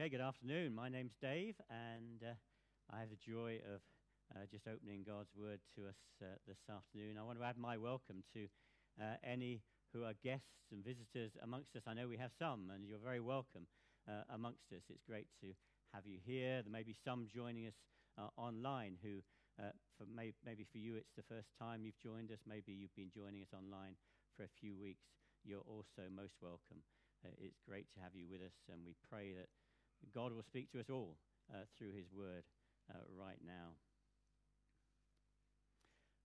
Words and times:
Okay, 0.00 0.08
good 0.08 0.24
afternoon. 0.24 0.74
My 0.74 0.88
name's 0.88 1.12
Dave, 1.20 1.60
and 1.68 2.24
uh, 2.24 2.32
I 2.88 3.00
have 3.04 3.12
the 3.12 3.20
joy 3.20 3.60
of 3.68 3.84
uh, 4.32 4.48
just 4.50 4.64
opening 4.64 5.04
God's 5.04 5.28
Word 5.36 5.60
to 5.76 5.92
us 5.92 6.00
uh, 6.24 6.40
this 6.48 6.56
afternoon. 6.72 7.20
I 7.20 7.22
want 7.22 7.36
to 7.36 7.44
add 7.44 7.60
my 7.60 7.76
welcome 7.76 8.24
to 8.32 8.48
uh, 8.96 9.20
any 9.20 9.60
who 9.92 10.08
are 10.08 10.16
guests 10.24 10.72
and 10.72 10.80
visitors 10.80 11.36
amongst 11.44 11.76
us. 11.76 11.84
I 11.84 11.92
know 11.92 12.08
we 12.08 12.16
have 12.16 12.32
some, 12.32 12.72
and 12.72 12.88
you're 12.88 12.96
very 12.96 13.20
welcome 13.20 13.68
uh, 14.08 14.24
amongst 14.32 14.72
us. 14.72 14.80
It's 14.88 15.04
great 15.04 15.28
to 15.44 15.52
have 15.92 16.08
you 16.08 16.16
here. 16.24 16.64
There 16.64 16.72
may 16.72 16.82
be 16.82 16.96
some 16.96 17.28
joining 17.28 17.68
us 17.68 17.76
uh, 18.16 18.32
online 18.40 18.96
who, 19.04 19.20
for 20.00 20.08
may- 20.08 20.32
maybe 20.40 20.64
for 20.64 20.80
you, 20.80 20.96
it's 20.96 21.12
the 21.12 21.28
first 21.28 21.52
time 21.60 21.84
you've 21.84 22.00
joined 22.00 22.32
us. 22.32 22.40
Maybe 22.48 22.72
you've 22.72 22.96
been 22.96 23.12
joining 23.12 23.44
us 23.44 23.52
online 23.52 24.00
for 24.32 24.48
a 24.48 24.56
few 24.64 24.72
weeks. 24.80 25.04
You're 25.44 25.68
also 25.68 26.08
most 26.08 26.40
welcome. 26.40 26.80
it's 27.36 27.60
great 27.68 27.92
to 27.92 28.00
have 28.00 28.16
you 28.16 28.24
with 28.32 28.40
us, 28.40 28.56
and 28.72 28.80
we 28.88 28.96
pray 29.04 29.36
that 29.36 29.52
God 30.14 30.32
will 30.32 30.42
speak 30.42 30.70
to 30.72 30.80
us 30.80 30.90
all 30.90 31.16
uh, 31.52 31.64
through 31.76 31.92
his 31.92 32.06
word 32.12 32.44
uh, 32.90 32.98
right 33.18 33.38
now. 33.44 33.76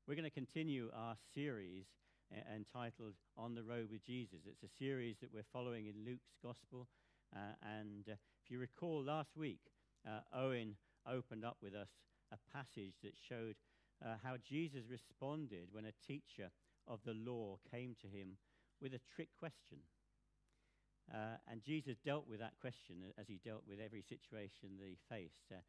We're 0.08 0.16
going 0.16 0.30
to 0.30 0.30
continue 0.30 0.90
our 0.96 1.16
series 1.34 1.86
uh, 2.32 2.56
entitled 2.56 3.14
On 3.38 3.56
the 3.56 3.64
Road 3.64 3.90
with 3.92 4.06
Jesus. 4.06 4.40
It's 4.46 4.64
a 4.64 4.78
series 4.78 5.18
that 5.22 5.34
we're 5.34 5.50
following 5.52 5.88
in 5.88 6.06
Luke's 6.06 6.36
Gospel. 6.44 6.88
Uh, 7.36 7.54
and 7.62 8.06
uh, 8.08 8.14
if 8.44 8.50
you 8.50 8.60
recall 8.60 9.04
last 9.04 9.36
week, 9.36 9.62
uh, 10.08 10.20
Owen 10.36 10.76
opened 11.08 11.44
up 11.44 11.58
with 11.62 11.74
us 11.74 11.90
a 12.32 12.38
passage 12.56 12.94
that 13.04 13.14
showed 13.30 13.56
how 14.22 14.36
Jesus 14.48 14.84
responded 14.90 15.70
when 15.72 15.86
a 15.86 16.06
teacher 16.06 16.52
of 16.88 17.00
the 17.06 17.14
law 17.14 17.58
came 17.72 17.96
to 18.02 18.08
him 18.08 18.38
with 18.82 18.94
a 18.94 19.00
trick 19.16 19.30
question. 19.40 19.80
Uh, 21.14 21.38
and 21.50 21.62
Jesus 21.62 21.98
dealt 22.04 22.28
with 22.28 22.40
that 22.40 22.54
question 22.60 22.96
as 23.18 23.28
he 23.28 23.40
dealt 23.46 23.64
with 23.68 23.80
every 23.80 24.02
situation 24.02 24.78
that 24.80 24.88
he 24.88 24.98
faced. 25.10 25.52
Uh, 25.52 25.62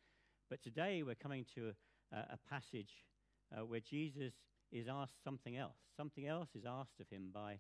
but 0.49 0.63
today 0.63 1.03
we're 1.03 1.15
coming 1.15 1.45
to 1.55 1.73
a, 2.13 2.17
a 2.17 2.39
passage 2.49 3.05
uh, 3.53 3.65
where 3.65 3.81
Jesus 3.81 4.33
is 4.73 4.87
asked 4.89 5.23
something 5.23 5.57
else. 5.57 5.77
Something 5.97 6.27
else 6.27 6.49
is 6.55 6.65
asked 6.67 7.01
of 7.01 7.09
him 7.11 7.31
by 7.33 7.59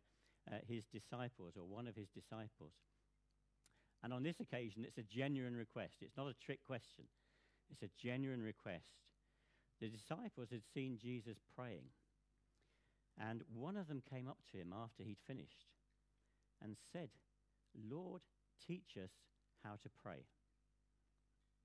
uh, 0.51 0.57
his 0.67 0.85
disciples 0.93 1.55
or 1.57 1.65
one 1.65 1.87
of 1.87 1.97
his 1.97 2.09
disciples. 2.09 2.73
And 4.03 4.13
on 4.13 4.23
this 4.23 4.41
occasion, 4.41 4.85
it's 4.85 4.99
a 4.99 5.03
genuine 5.03 5.57
request. 5.57 5.95
It's 6.01 6.17
not 6.17 6.29
a 6.29 6.45
trick 6.45 6.61
question, 6.67 7.05
it's 7.71 7.83
a 7.83 7.91
genuine 8.03 8.43
request. 8.43 8.85
The 9.81 9.89
disciples 9.89 10.49
had 10.51 10.63
seen 10.73 10.99
Jesus 11.01 11.37
praying. 11.55 11.91
And 13.19 13.43
one 13.53 13.77
of 13.77 13.89
them 13.89 14.03
came 14.09 14.29
up 14.29 14.39
to 14.53 14.59
him 14.59 14.73
after 14.73 15.03
he'd 15.03 15.21
finished 15.27 15.67
and 16.63 16.77
said, 16.93 17.09
Lord, 17.91 18.23
teach 18.67 18.97
us 19.03 19.11
how 19.65 19.73
to 19.83 19.89
pray. 20.03 20.25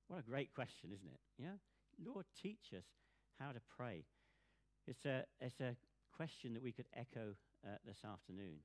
What 0.07 0.19
a 0.19 0.23
great 0.23 0.53
question, 0.53 0.89
isn't 0.93 1.07
it? 1.07 1.19
Yeah? 1.37 1.57
Lord, 2.03 2.25
teach 2.41 2.73
us 2.75 2.85
how 3.39 3.51
to 3.51 3.61
pray. 3.77 4.03
It's 4.87 5.05
a, 5.05 5.23
it's 5.39 5.59
a 5.59 5.75
question 6.15 6.53
that 6.53 6.63
we 6.63 6.71
could 6.71 6.87
echo 6.95 7.35
uh, 7.65 7.77
this 7.85 7.99
afternoon. 8.03 8.57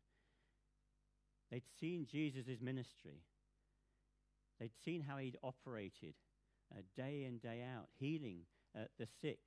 They'd 1.51 1.63
seen 1.79 2.07
Jesus' 2.11 2.61
ministry, 2.61 3.23
they'd 4.59 4.77
seen 4.85 5.03
how 5.03 5.19
he'd 5.19 5.39
operated 5.43 6.15
uh, 6.75 6.81
day 6.97 7.25
in, 7.25 7.39
day 7.39 7.63
out, 7.63 7.87
healing 7.99 8.41
uh, 8.77 8.85
the 8.99 9.07
sick, 9.21 9.39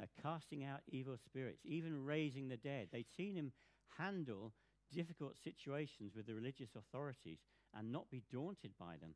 uh, 0.00 0.06
casting 0.22 0.64
out 0.64 0.80
evil 0.88 1.16
spirits, 1.16 1.60
even 1.64 2.04
raising 2.04 2.48
the 2.48 2.56
dead. 2.56 2.88
They'd 2.92 3.10
seen 3.16 3.34
him 3.34 3.52
handle 3.98 4.52
difficult 4.94 5.36
situations 5.42 6.12
with 6.14 6.26
the 6.26 6.34
religious 6.34 6.70
authorities 6.76 7.38
and 7.74 7.90
not 7.90 8.10
be 8.10 8.22
daunted 8.30 8.72
by 8.78 8.96
them. 9.00 9.14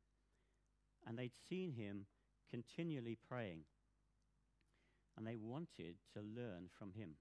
And 1.06 1.18
they'd 1.18 1.32
seen 1.48 1.72
him 1.72 2.06
continually 2.50 3.18
praying. 3.28 3.60
And 5.16 5.26
they 5.26 5.36
wanted 5.36 5.96
to 6.14 6.20
learn 6.20 6.68
from 6.78 6.92
him. 6.92 7.16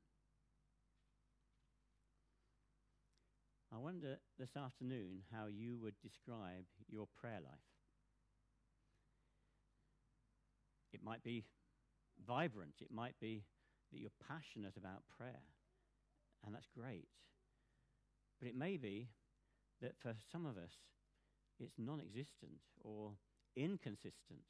I 3.74 3.78
wonder 3.78 4.18
this 4.40 4.56
afternoon 4.56 5.24
how 5.34 5.48
you 5.48 5.78
would 5.82 5.96
describe 6.02 6.66
your 6.88 7.08
prayer 7.20 7.40
life. 7.44 7.60
It 10.94 11.04
might 11.04 11.24
be 11.24 11.44
vibrant, 12.26 12.76
it 12.80 12.92
might 12.92 13.20
be 13.20 13.44
that 13.92 14.00
you're 14.00 14.12
passionate 14.28 14.78
about 14.78 15.04
prayer, 15.18 15.44
and 16.46 16.56
that's 16.56 16.70
great. 16.74 17.08
But 18.40 18.50
it 18.50 18.56
may 18.56 18.78
be 18.78 19.10
that 19.82 19.96
for 19.98 20.14
some 20.32 20.46
of 20.46 20.58
us, 20.58 20.74
it's 21.60 21.76
non 21.78 22.02
existent 22.02 22.60
or 22.82 23.14
inconsistent, 23.56 24.44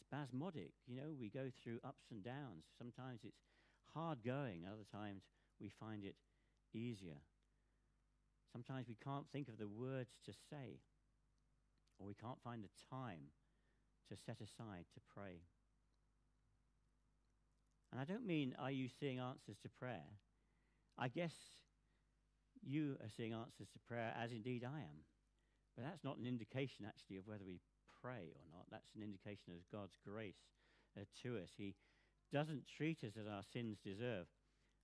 spasmodic. 0.00 0.72
You 0.86 0.96
know, 0.96 1.14
we 1.18 1.28
go 1.28 1.50
through 1.62 1.80
ups 1.84 2.06
and 2.10 2.22
downs. 2.22 2.64
Sometimes 2.78 3.20
it's 3.24 3.44
hard 3.94 4.18
going, 4.24 4.64
other 4.66 4.86
times 4.90 5.22
we 5.60 5.68
find 5.68 6.04
it 6.04 6.16
easier. 6.74 7.20
Sometimes 8.52 8.88
we 8.88 8.96
can't 9.02 9.26
think 9.32 9.48
of 9.48 9.58
the 9.58 9.68
words 9.68 10.14
to 10.24 10.32
say, 10.32 10.80
or 11.98 12.06
we 12.06 12.14
can't 12.14 12.40
find 12.42 12.62
the 12.62 12.70
time 12.90 13.32
to 14.08 14.16
set 14.16 14.40
aside 14.40 14.84
to 14.94 15.00
pray. 15.14 15.40
And 17.92 18.00
I 18.00 18.04
don't 18.04 18.26
mean, 18.26 18.54
are 18.58 18.70
you 18.70 18.88
seeing 18.88 19.18
answers 19.18 19.58
to 19.62 19.68
prayer? 19.68 20.06
I 20.98 21.08
guess 21.08 21.34
you 22.66 22.96
are 23.02 23.10
seeing 23.16 23.32
answers 23.32 23.68
to 23.72 23.86
prayer, 23.86 24.12
as 24.20 24.32
indeed 24.32 24.64
I 24.64 24.80
am. 24.80 25.06
But 25.76 25.84
that's 25.84 26.04
not 26.04 26.18
an 26.18 26.26
indication, 26.26 26.84
actually, 26.86 27.18
of 27.18 27.26
whether 27.26 27.44
we 27.46 27.60
pray 28.02 28.32
or 28.34 28.44
not. 28.50 28.66
That's 28.70 28.90
an 28.96 29.02
indication 29.02 29.54
of 29.54 29.70
God's 29.70 29.96
grace 30.04 30.42
uh, 30.98 31.04
to 31.22 31.36
us. 31.38 31.50
He 31.56 31.74
doesn't 32.32 32.66
treat 32.66 33.04
us 33.04 33.16
as 33.18 33.26
our 33.26 33.42
sins 33.52 33.78
deserve, 33.84 34.26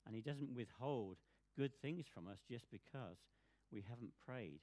and 0.06 0.14
He 0.14 0.20
doesn't 0.20 0.54
withhold 0.54 1.16
good 1.56 1.72
things 1.80 2.06
from 2.12 2.28
us 2.28 2.38
just 2.48 2.66
because 2.70 3.18
we 3.72 3.84
haven't 3.88 4.12
prayed. 4.24 4.60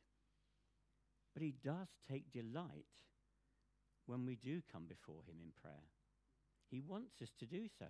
But 1.34 1.44
He 1.44 1.56
does 1.64 1.90
take 2.10 2.32
delight 2.32 2.86
when 4.06 4.26
we 4.26 4.36
do 4.36 4.62
come 4.72 4.86
before 4.88 5.24
Him 5.28 5.38
in 5.42 5.52
prayer. 5.62 5.90
He 6.70 6.80
wants 6.80 7.22
us 7.22 7.32
to 7.40 7.46
do 7.46 7.68
so. 7.80 7.86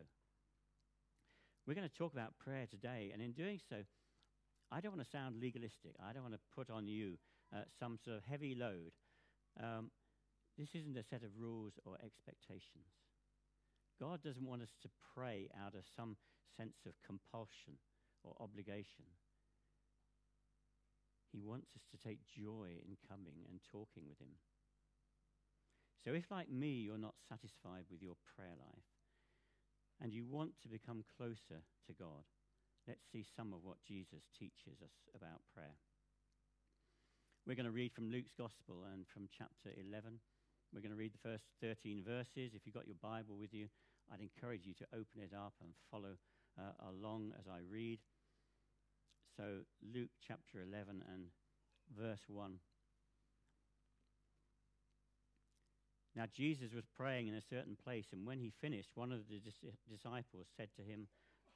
We're 1.68 1.76
going 1.76 1.90
to 1.90 1.98
talk 1.98 2.14
about 2.14 2.40
prayer 2.40 2.66
today, 2.66 3.12
and 3.14 3.22
in 3.22 3.34
doing 3.34 3.60
so, 3.70 3.84
I 4.72 4.82
don't 4.82 4.96
want 4.96 5.04
to 5.04 5.10
sound 5.10 5.42
legalistic. 5.42 5.96
I 6.04 6.14
don't 6.14 6.24
want 6.24 6.36
to 6.36 6.54
put 6.56 6.70
on 6.70 6.88
you 6.88 7.18
uh, 7.54 7.62
some 7.80 7.98
sort 7.98 8.18
of 8.18 8.24
heavy 8.24 8.56
load. 8.56 8.94
Um, 9.60 9.90
this 10.58 10.76
isn't 10.76 10.98
a 10.98 11.04
set 11.04 11.24
of 11.24 11.32
rules 11.38 11.74
or 11.86 11.96
expectations. 12.04 12.94
God 14.00 14.22
doesn't 14.22 14.46
want 14.46 14.62
us 14.62 14.76
to 14.82 14.90
pray 15.16 15.50
out 15.60 15.74
of 15.74 15.84
some 15.96 16.16
sense 16.56 16.86
of 16.86 16.94
compulsion 17.06 17.80
or 18.24 18.36
obligation. 18.40 19.06
He 21.32 21.40
wants 21.40 21.68
us 21.76 21.84
to 21.92 21.98
take 21.98 22.20
joy 22.26 22.80
in 22.86 22.98
coming 23.08 23.46
and 23.50 23.60
talking 23.72 24.04
with 24.08 24.20
Him. 24.20 24.36
So, 26.04 26.14
if, 26.14 26.32
like 26.32 26.50
me, 26.50 26.86
you're 26.88 26.98
not 26.98 27.16
satisfied 27.28 27.86
with 27.92 28.02
your 28.02 28.16
prayer 28.36 28.56
life 28.58 28.90
and 30.02 30.14
you 30.14 30.26
want 30.26 30.52
to 30.62 30.70
become 30.70 31.04
closer 31.18 31.62
to 31.88 31.94
God, 31.94 32.24
let's 32.90 33.06
see 33.14 33.24
some 33.38 33.54
of 33.54 33.62
what 33.62 33.78
Jesus 33.86 34.26
teaches 34.34 34.82
us 34.82 34.98
about 35.14 35.46
prayer. 35.54 35.78
We're 37.46 37.54
going 37.54 37.70
to 37.70 37.72
read 37.72 37.94
from 37.94 38.10
Luke's 38.10 38.34
Gospel 38.34 38.82
and 38.92 39.06
from 39.06 39.30
chapter 39.30 39.70
11. 39.78 40.18
We're 40.74 40.82
going 40.82 40.98
to 40.98 40.98
read 40.98 41.14
the 41.14 41.22
first 41.22 41.46
13 41.62 42.02
verses. 42.02 42.58
If 42.58 42.66
you've 42.66 42.74
got 42.74 42.90
your 42.90 42.98
Bible 42.98 43.38
with 43.38 43.54
you, 43.54 43.70
I'd 44.10 44.26
encourage 44.26 44.66
you 44.66 44.74
to 44.74 44.90
open 44.90 45.22
it 45.22 45.38
up 45.38 45.54
and 45.62 45.70
follow 45.94 46.18
uh, 46.58 46.74
along 46.90 47.34
as 47.38 47.46
I 47.46 47.62
read. 47.70 48.00
So, 49.38 49.62
Luke 49.86 50.10
chapter 50.26 50.66
11 50.66 51.06
and 51.14 51.30
verse 51.94 52.26
1. 52.28 52.58
Now, 56.16 56.26
Jesus 56.26 56.74
was 56.74 56.90
praying 56.98 57.28
in 57.28 57.36
a 57.36 57.50
certain 57.54 57.78
place, 57.78 58.10
and 58.12 58.26
when 58.26 58.40
he 58.40 58.52
finished, 58.62 58.90
one 58.96 59.12
of 59.12 59.30
the 59.30 59.38
dis- 59.38 59.78
disciples 59.86 60.48
said 60.58 60.70
to 60.78 60.82
him, 60.82 61.08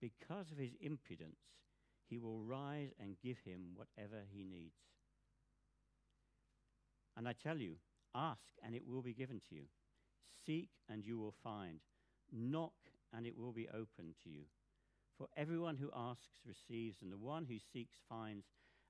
because 0.00 0.50
of 0.50 0.58
his 0.58 0.72
impudence, 0.80 1.40
he 2.08 2.18
will 2.18 2.40
rise 2.40 2.90
and 3.00 3.16
give 3.22 3.38
him 3.44 3.74
whatever 3.74 4.22
he 4.30 4.44
needs. 4.44 4.76
And 7.16 7.28
I 7.28 7.32
tell 7.32 7.58
you, 7.58 7.74
ask 8.14 8.54
and 8.64 8.74
it 8.74 8.86
will 8.86 9.02
be 9.02 9.12
given 9.12 9.40
to 9.48 9.54
you. 9.54 9.64
Seek 10.46 10.70
and 10.88 11.04
you 11.04 11.18
will 11.18 11.34
find. 11.42 11.80
Knock 12.32 12.74
and 13.14 13.26
it 13.26 13.36
will 13.36 13.52
be 13.52 13.68
opened 13.68 14.14
to 14.24 14.30
you. 14.30 14.44
For 15.16 15.26
everyone 15.36 15.76
who 15.76 15.90
asks 15.94 16.38
receives, 16.46 17.02
and 17.02 17.10
the 17.10 17.18
one 17.18 17.44
who 17.44 17.58
seeks 17.72 17.96
finds, 18.08 18.46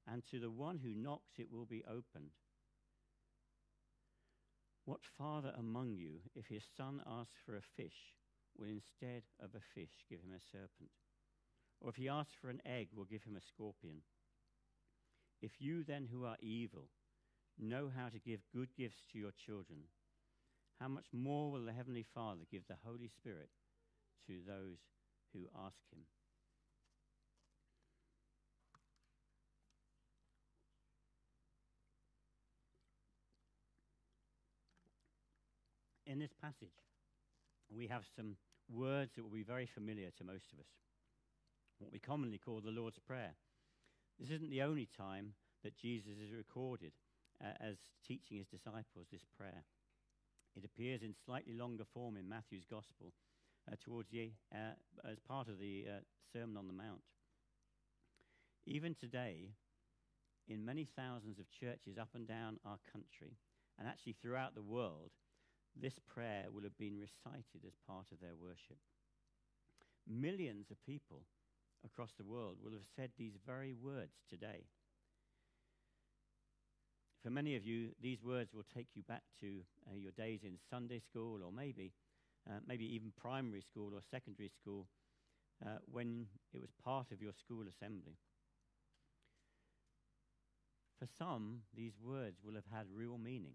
and 0.07 0.23
to 0.31 0.39
the 0.39 0.51
one 0.51 0.79
who 0.79 0.95
knocks 0.95 1.39
it 1.39 1.51
will 1.51 1.65
be 1.65 1.83
opened. 1.89 2.33
What 4.85 5.01
father 5.17 5.53
among 5.59 5.95
you, 5.95 6.21
if 6.35 6.47
his 6.47 6.65
son 6.77 7.01
asks 7.07 7.41
for 7.45 7.57
a 7.57 7.63
fish, 7.77 8.18
will 8.59 8.69
instead 8.69 9.23
of 9.41 9.51
a 9.55 9.61
fish 9.75 10.05
give 10.09 10.21
him 10.21 10.35
a 10.35 10.41
serpent? 10.53 10.91
Or 11.81 11.91
if 11.91 11.97
he 11.97 12.09
asks 12.09 12.35
for 12.41 12.51
an 12.51 12.61
egg, 12.67 12.89
will 12.95 13.05
give 13.05 13.23
him 13.23 13.37
a 13.37 13.41
scorpion? 13.41 14.03
If 15.41 15.53
you 15.61 15.85
then, 15.85 16.09
who 16.11 16.25
are 16.25 16.37
evil, 16.41 16.89
know 17.59 17.91
how 17.95 18.09
to 18.09 18.19
give 18.19 18.41
good 18.53 18.75
gifts 18.77 19.05
to 19.13 19.19
your 19.19 19.31
children, 19.47 19.81
how 20.81 20.89
much 20.89 21.07
more 21.13 21.51
will 21.51 21.65
the 21.65 21.73
Heavenly 21.73 22.05
Father 22.15 22.43
give 22.51 22.63
the 22.69 22.77
Holy 22.85 23.09
Spirit 23.09 23.51
to 24.27 24.41
those 24.47 24.79
who 25.33 25.47
ask 25.65 25.77
him? 25.93 26.01
In 36.07 36.19
this 36.19 36.33
passage, 36.41 36.73
we 37.69 37.87
have 37.89 38.03
some 38.17 38.37
words 38.71 39.13
that 39.17 39.23
will 39.23 39.31
be 39.31 39.43
very 39.43 39.67
familiar 39.67 40.11
to 40.19 40.25
most 40.25 40.53
of 40.53 40.61
us, 40.61 40.71
what 41.79 41.93
we 41.93 41.99
commonly 41.99 42.39
call 42.39 42.61
the 42.61 42.71
Lord's 42.71 42.99
Prayer. 42.99 43.35
This 44.19 44.31
isn't 44.31 44.51
the 44.51 44.63
only 44.63 44.89
time 44.97 45.35
that 45.63 45.77
Jesus 45.77 46.19
is 46.19 46.33
recorded 46.33 46.93
uh, 47.43 47.53
as 47.61 47.77
teaching 48.07 48.39
his 48.39 48.47
disciples 48.47 49.07
this 49.11 49.25
prayer. 49.37 49.65
It 50.57 50.65
appears 50.65 51.03
in 51.03 51.15
slightly 51.25 51.55
longer 51.55 51.85
form 51.95 52.17
in 52.17 52.29
Matthew's 52.29 52.67
Gospel 52.69 53.13
uh, 53.71 53.77
towards 53.81 54.11
the, 54.11 54.33
uh, 54.53 54.75
as 55.09 55.19
part 55.21 55.49
of 55.49 55.59
the 55.59 55.85
uh, 55.87 56.01
Sermon 56.33 56.57
on 56.57 56.67
the 56.67 56.73
Mount. 56.73 57.03
Even 58.67 58.95
today, 58.95 59.51
in 60.49 60.65
many 60.65 60.89
thousands 60.97 61.39
of 61.39 61.51
churches 61.51 61.99
up 61.99 62.09
and 62.15 62.27
down 62.27 62.59
our 62.65 62.79
country, 62.93 63.39
and 63.79 63.87
actually 63.87 64.17
throughout 64.21 64.55
the 64.55 64.63
world, 64.63 65.11
this 65.81 65.99
prayer 66.13 66.47
will 66.53 66.63
have 66.63 66.77
been 66.79 66.99
recited 66.99 67.65
as 67.67 67.75
part 67.87 68.07
of 68.13 68.21
their 68.21 68.35
worship. 68.41 68.79
Millions 70.07 70.71
of 70.71 70.83
people 70.85 71.23
across 71.85 72.13
the 72.17 72.25
world 72.25 72.57
will 72.63 72.73
have 72.73 72.87
said 72.97 73.11
these 73.17 73.37
very 73.47 73.75
words 73.75 74.15
today. 74.29 74.65
For 77.23 77.31
many 77.31 77.57
of 77.57 77.65
you, 77.65 77.91
these 78.01 78.23
words 78.23 78.55
will 78.55 78.65
take 78.75 78.89
you 78.95 79.03
back 79.03 79.23
to 79.41 79.61
uh, 79.91 79.95
your 79.97 80.13
days 80.13 80.41
in 80.45 80.59
Sunday 80.71 81.01
school 81.01 81.43
or 81.45 81.53
maybe, 81.53 81.93
uh, 82.49 82.61
maybe 82.67 82.85
even 82.95 83.13
primary 83.21 83.61
school 83.61 83.93
or 83.95 84.01
secondary 84.11 84.49
school 84.49 84.87
uh, 85.65 85.79
when 85.91 86.27
it 86.55 86.61
was 86.61 86.71
part 86.85 87.11
of 87.13 87.21
your 87.21 87.33
school 87.33 87.65
assembly. 87.69 88.17
For 90.99 91.07
some, 91.19 91.61
these 91.77 91.95
words 92.03 92.39
will 92.45 92.55
have 92.55 92.67
had 92.73 92.87
real 92.93 93.19
meaning. 93.19 93.55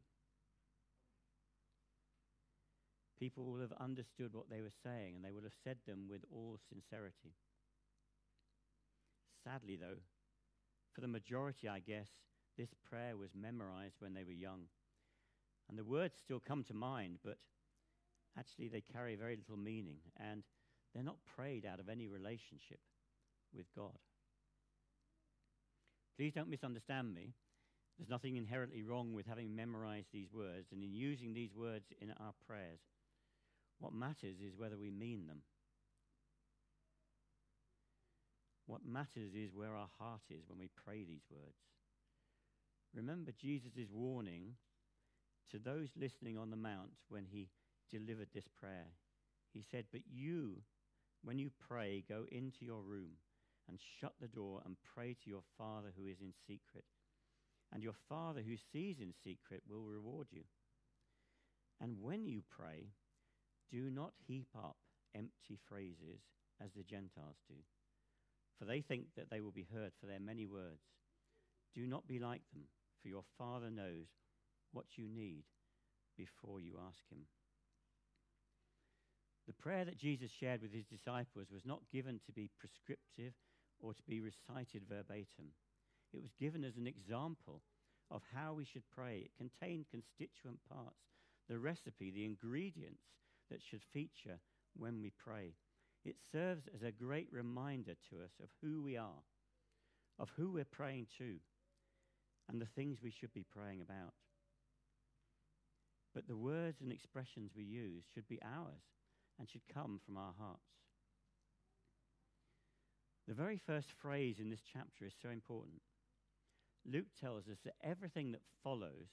People 3.23 3.45
will 3.45 3.61
have 3.61 3.71
understood 3.79 4.33
what 4.33 4.49
they 4.49 4.59
were 4.59 4.83
saying 4.83 5.15
and 5.15 5.23
they 5.23 5.31
will 5.31 5.43
have 5.43 5.55
said 5.63 5.77
them 5.87 6.09
with 6.09 6.25
all 6.29 6.59
sincerity. 6.67 7.31
Sadly, 9.45 9.77
though, 9.79 10.01
for 10.91 10.99
the 10.99 11.07
majority, 11.07 11.69
I 11.69 11.79
guess, 11.79 12.09
this 12.57 12.73
prayer 12.89 13.15
was 13.15 13.29
memorized 13.33 13.95
when 13.99 14.13
they 14.13 14.25
were 14.25 14.33
young. 14.33 14.63
And 15.69 15.79
the 15.79 15.85
words 15.85 16.15
still 16.21 16.41
come 16.45 16.65
to 16.65 16.73
mind, 16.73 17.19
but 17.23 17.37
actually 18.37 18.67
they 18.67 18.81
carry 18.81 19.15
very 19.15 19.37
little 19.37 19.55
meaning 19.55 19.99
and 20.19 20.43
they're 20.93 21.01
not 21.01 21.23
prayed 21.37 21.65
out 21.65 21.79
of 21.79 21.87
any 21.87 22.07
relationship 22.07 22.81
with 23.55 23.67
God. 23.73 23.99
Please 26.17 26.33
don't 26.33 26.49
misunderstand 26.49 27.15
me. 27.15 27.35
There's 27.97 28.09
nothing 28.09 28.35
inherently 28.35 28.83
wrong 28.83 29.13
with 29.13 29.27
having 29.27 29.55
memorized 29.55 30.09
these 30.11 30.33
words 30.33 30.73
and 30.73 30.83
in 30.83 30.93
using 30.93 31.33
these 31.33 31.55
words 31.55 31.85
in 32.01 32.09
our 32.19 32.33
prayers. 32.45 32.81
What 33.83 33.93
matters 33.93 34.39
is 34.39 34.55
whether 34.55 34.77
we 34.77 34.89
mean 34.89 35.27
them. 35.27 35.41
What 38.65 38.85
matters 38.85 39.33
is 39.35 39.53
where 39.53 39.75
our 39.75 39.89
heart 39.99 40.21
is 40.29 40.47
when 40.47 40.57
we 40.57 40.69
pray 40.85 41.03
these 41.03 41.25
words. 41.29 41.59
Remember 42.95 43.33
Jesus' 43.37 43.91
warning 43.91 44.53
to 45.51 45.59
those 45.59 45.89
listening 45.97 46.37
on 46.37 46.49
the 46.49 46.55
mount 46.55 46.91
when 47.09 47.25
he 47.25 47.49
delivered 47.91 48.29
this 48.33 48.47
prayer. 48.57 48.87
He 49.51 49.61
said, 49.69 49.83
But 49.91 50.03
you, 50.09 50.61
when 51.21 51.37
you 51.37 51.51
pray, 51.67 52.05
go 52.07 52.23
into 52.31 52.63
your 52.63 52.83
room 52.83 53.17
and 53.67 53.77
shut 53.99 54.13
the 54.21 54.29
door 54.29 54.61
and 54.63 54.77
pray 54.95 55.17
to 55.25 55.29
your 55.29 55.43
Father 55.57 55.91
who 55.97 56.07
is 56.07 56.21
in 56.21 56.31
secret. 56.47 56.85
And 57.73 57.83
your 57.83 57.95
Father 58.07 58.43
who 58.47 58.55
sees 58.55 59.01
in 59.01 59.11
secret 59.25 59.63
will 59.69 59.83
reward 59.83 60.27
you. 60.31 60.43
And 61.81 61.97
when 62.01 62.25
you 62.25 62.43
pray, 62.49 62.85
do 63.71 63.89
not 63.89 64.13
heap 64.27 64.47
up 64.55 64.77
empty 65.15 65.57
phrases 65.67 66.21
as 66.63 66.71
the 66.73 66.83
Gentiles 66.83 67.37
do, 67.47 67.55
for 68.57 68.65
they 68.65 68.81
think 68.81 69.05
that 69.15 69.29
they 69.29 69.41
will 69.41 69.51
be 69.51 69.67
heard 69.73 69.91
for 69.99 70.07
their 70.07 70.19
many 70.19 70.45
words. 70.45 70.81
Do 71.75 71.87
not 71.87 72.07
be 72.07 72.19
like 72.19 72.41
them 72.53 72.63
for 73.01 73.09
your 73.09 73.23
Father 73.37 73.69
knows 73.69 74.07
what 74.71 74.85
you 74.95 75.07
need 75.07 75.43
before 76.17 76.59
you 76.59 76.75
ask 76.87 77.01
Him. 77.09 77.25
The 79.45 79.53
prayer 79.53 79.83
that 79.83 79.97
Jesus 79.97 80.31
shared 80.31 80.61
with 80.61 80.71
his 80.71 80.85
disciples 80.85 81.51
was 81.51 81.65
not 81.65 81.81
given 81.91 82.19
to 82.25 82.31
be 82.31 82.49
prescriptive 82.59 83.33
or 83.81 83.93
to 83.93 84.03
be 84.07 84.21
recited 84.21 84.83
verbatim. 84.87 85.51
It 86.13 86.21
was 86.21 86.31
given 86.39 86.63
as 86.63 86.77
an 86.77 86.87
example 86.87 87.61
of 88.09 88.21
how 88.33 88.53
we 88.53 88.63
should 88.63 88.83
pray. 88.95 89.25
It 89.25 89.31
contained 89.37 89.85
constituent 89.91 90.59
parts, 90.69 91.11
the 91.49 91.59
recipe, 91.59 92.09
the 92.11 92.23
ingredients 92.23 93.03
that 93.53 93.61
should 93.61 93.83
feature 93.93 94.39
when 94.75 94.99
we 94.99 95.11
pray. 95.15 95.53
It 96.03 96.15
serves 96.31 96.63
as 96.73 96.81
a 96.81 96.91
great 96.91 97.27
reminder 97.31 97.93
to 98.09 98.23
us 98.23 98.31
of 98.41 98.49
who 98.61 98.81
we 98.81 98.97
are, 98.97 99.23
of 100.19 100.31
who 100.35 100.51
we're 100.51 100.65
praying 100.65 101.07
to, 101.19 101.35
and 102.49 102.59
the 102.59 102.65
things 102.75 102.97
we 103.01 103.11
should 103.11 103.31
be 103.31 103.45
praying 103.55 103.81
about. 103.81 104.13
But 106.15 106.27
the 106.27 106.35
words 106.35 106.81
and 106.81 106.91
expressions 106.91 107.51
we 107.55 107.63
use 107.63 108.03
should 108.13 108.27
be 108.27 108.39
ours 108.43 108.81
and 109.39 109.47
should 109.47 109.67
come 109.73 109.99
from 110.03 110.17
our 110.17 110.33
hearts. 110.37 110.61
The 113.27 113.33
very 113.33 113.57
first 113.57 113.91
phrase 114.01 114.39
in 114.39 114.49
this 114.49 114.61
chapter 114.73 115.05
is 115.05 115.13
so 115.21 115.29
important. 115.29 115.81
Luke 116.85 117.13
tells 117.21 117.47
us 117.47 117.59
that 117.63 117.75
everything 117.83 118.31
that 118.33 118.41
follows, 118.63 119.07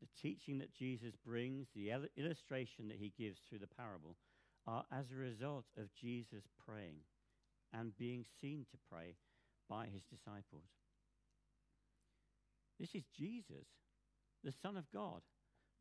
the 0.00 0.08
teaching 0.20 0.58
that 0.58 0.74
Jesus 0.74 1.14
brings, 1.26 1.66
the 1.74 1.90
illustration 2.16 2.88
that 2.88 2.98
he 2.98 3.12
gives 3.18 3.40
through 3.40 3.58
the 3.58 3.66
parable, 3.66 4.16
are 4.66 4.84
as 4.92 5.10
a 5.10 5.16
result 5.16 5.64
of 5.76 5.94
Jesus 5.94 6.44
praying 6.64 6.96
and 7.72 7.96
being 7.96 8.24
seen 8.40 8.66
to 8.70 8.78
pray 8.90 9.16
by 9.68 9.86
his 9.86 10.02
disciples. 10.04 10.68
This 12.78 12.94
is 12.94 13.04
Jesus, 13.16 13.66
the 14.44 14.52
Son 14.62 14.76
of 14.76 14.90
God, 14.92 15.22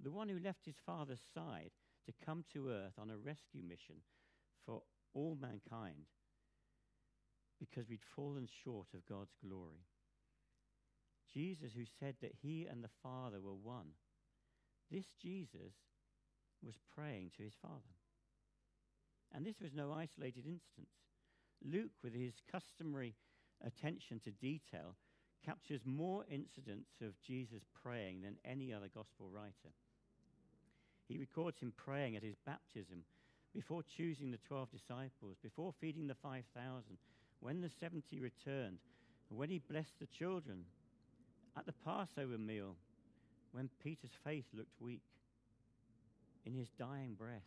the 0.03 0.11
one 0.11 0.29
who 0.29 0.39
left 0.39 0.65
his 0.65 0.77
Father's 0.85 1.21
side 1.33 1.71
to 2.05 2.25
come 2.25 2.43
to 2.53 2.69
earth 2.69 2.93
on 2.99 3.09
a 3.09 3.17
rescue 3.17 3.61
mission 3.61 3.97
for 4.65 4.81
all 5.13 5.37
mankind 5.39 6.05
because 7.59 7.89
we'd 7.89 8.03
fallen 8.15 8.47
short 8.63 8.87
of 8.93 9.05
God's 9.05 9.33
glory. 9.45 9.85
Jesus, 11.33 11.71
who 11.75 11.85
said 11.99 12.15
that 12.21 12.33
he 12.41 12.67
and 12.69 12.83
the 12.83 12.89
Father 13.03 13.39
were 13.41 13.53
one, 13.53 13.87
this 14.91 15.05
Jesus 15.21 15.73
was 16.63 16.75
praying 16.95 17.31
to 17.37 17.43
his 17.43 17.53
Father. 17.61 17.95
And 19.33 19.45
this 19.45 19.59
was 19.61 19.73
no 19.73 19.91
isolated 19.91 20.45
instance. 20.45 20.89
Luke, 21.63 21.91
with 22.03 22.13
his 22.13 22.33
customary 22.51 23.15
attention 23.65 24.19
to 24.23 24.31
detail, 24.31 24.95
captures 25.45 25.81
more 25.85 26.25
incidents 26.29 26.89
of 27.01 27.19
Jesus 27.25 27.63
praying 27.83 28.21
than 28.21 28.37
any 28.45 28.73
other 28.73 28.89
gospel 28.93 29.29
writer. 29.31 29.73
He 31.07 31.17
records 31.17 31.59
him 31.59 31.73
praying 31.75 32.15
at 32.15 32.23
his 32.23 32.35
baptism 32.45 33.03
before 33.53 33.81
choosing 33.97 34.31
the 34.31 34.39
12 34.47 34.69
disciples, 34.71 35.37
before 35.41 35.73
feeding 35.79 36.07
the 36.07 36.15
5,000, 36.15 36.43
when 37.39 37.61
the 37.61 37.69
70 37.79 38.19
returned, 38.19 38.77
when 39.29 39.49
he 39.49 39.59
blessed 39.59 39.99
the 39.99 40.07
children, 40.07 40.65
at 41.57 41.65
the 41.65 41.73
Passover 41.83 42.37
meal, 42.37 42.75
when 43.51 43.69
Peter's 43.83 44.17
faith 44.23 44.45
looked 44.53 44.79
weak, 44.79 45.01
in 46.45 46.53
his 46.53 46.69
dying 46.79 47.13
breath, 47.13 47.41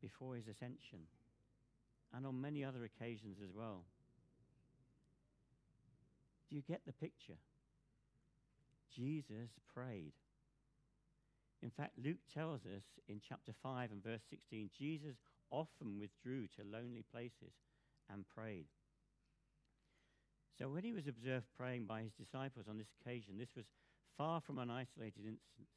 before 0.00 0.36
his 0.36 0.46
ascension, 0.46 1.00
and 2.14 2.26
on 2.26 2.40
many 2.40 2.64
other 2.64 2.84
occasions 2.84 3.38
as 3.42 3.50
well. 3.52 3.84
Do 6.48 6.56
you 6.56 6.62
get 6.62 6.82
the 6.86 6.92
picture? 6.92 7.38
Jesus 8.94 9.50
prayed. 9.74 10.12
In 11.62 11.70
fact, 11.70 11.98
Luke 11.98 12.22
tells 12.32 12.60
us 12.66 12.84
in 13.08 13.20
chapter 13.26 13.52
5 13.62 13.90
and 13.90 14.04
verse 14.04 14.20
16 14.30 14.70
Jesus 14.78 15.16
often 15.50 15.98
withdrew 15.98 16.46
to 16.46 16.70
lonely 16.70 17.04
places 17.10 17.54
and 18.12 18.24
prayed. 18.28 18.66
So 20.58 20.68
when 20.68 20.84
he 20.84 20.92
was 20.92 21.08
observed 21.08 21.46
praying 21.56 21.86
by 21.86 22.02
his 22.02 22.12
disciples 22.12 22.66
on 22.68 22.78
this 22.78 22.92
occasion, 23.00 23.38
this 23.38 23.56
was 23.56 23.64
far 24.16 24.40
from 24.40 24.58
an 24.58 24.70
isolated 24.70 25.24
instance. 25.26 25.68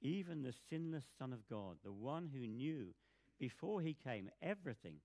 Even 0.00 0.42
the 0.42 0.54
sinless 0.68 1.04
Son 1.18 1.32
of 1.32 1.46
God, 1.48 1.76
the 1.84 1.92
one 1.92 2.30
who 2.32 2.46
knew 2.46 2.94
before 3.38 3.80
he 3.80 3.94
came 3.94 4.30
everything, 4.42 4.96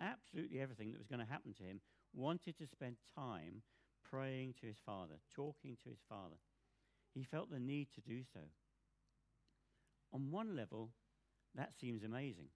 absolutely 0.00 0.60
everything 0.60 0.92
that 0.92 0.98
was 0.98 1.08
going 1.08 1.24
to 1.24 1.32
happen 1.32 1.52
to 1.54 1.64
him, 1.64 1.80
wanted 2.14 2.56
to 2.58 2.66
spend 2.66 2.96
time 3.16 3.62
praying 4.08 4.54
to 4.60 4.66
his 4.66 4.76
Father, 4.84 5.14
talking 5.34 5.76
to 5.82 5.88
his 5.88 5.98
Father. 6.08 6.36
He 7.14 7.24
felt 7.24 7.50
the 7.50 7.58
need 7.58 7.88
to 7.94 8.00
do 8.00 8.22
so. 8.32 8.40
On 10.12 10.30
one 10.30 10.54
level, 10.54 10.90
that 11.54 11.72
seems 11.80 12.04
amazing. 12.04 12.48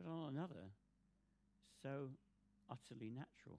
But 0.00 0.10
on 0.10 0.34
another, 0.34 0.72
so 1.82 2.10
utterly 2.70 3.10
natural. 3.10 3.58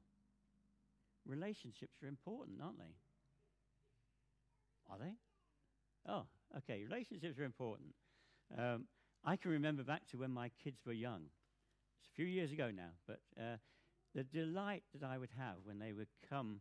Relationships 1.25 2.01
are 2.03 2.07
important, 2.07 2.61
aren't 2.61 2.79
they? 2.79 2.95
Are 4.89 4.97
they? 4.97 5.13
Oh, 6.07 6.23
okay. 6.57 6.83
Relationships 6.83 7.39
are 7.39 7.43
important. 7.43 7.89
Um, 8.57 8.85
I 9.23 9.35
can 9.37 9.51
remember 9.51 9.83
back 9.83 10.05
to 10.11 10.17
when 10.17 10.31
my 10.31 10.51
kids 10.63 10.81
were 10.85 10.93
young. 10.93 11.23
It's 11.99 12.09
a 12.11 12.15
few 12.15 12.25
years 12.25 12.51
ago 12.51 12.69
now, 12.75 12.91
but 13.07 13.19
uh, 13.39 13.57
the 14.13 14.23
delight 14.23 14.83
that 14.93 15.05
I 15.05 15.17
would 15.17 15.31
have 15.37 15.55
when 15.63 15.79
they 15.79 15.93
would 15.93 16.09
come 16.29 16.59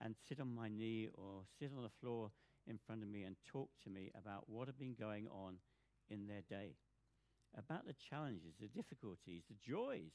and 0.00 0.14
sit 0.28 0.40
on 0.40 0.54
my 0.54 0.68
knee 0.68 1.08
or 1.14 1.42
sit 1.58 1.70
on 1.76 1.82
the 1.82 1.90
floor 2.00 2.30
in 2.66 2.78
front 2.86 3.02
of 3.02 3.08
me 3.08 3.22
and 3.24 3.36
talk 3.50 3.68
to 3.84 3.90
me 3.90 4.10
about 4.18 4.48
what 4.48 4.68
had 4.68 4.78
been 4.78 4.94
going 4.98 5.26
on 5.28 5.56
in 6.08 6.26
their 6.26 6.42
day, 6.48 6.76
about 7.56 7.86
the 7.86 7.94
challenges, 8.08 8.54
the 8.60 8.68
difficulties, 8.68 9.42
the 9.48 9.56
joys. 9.60 10.12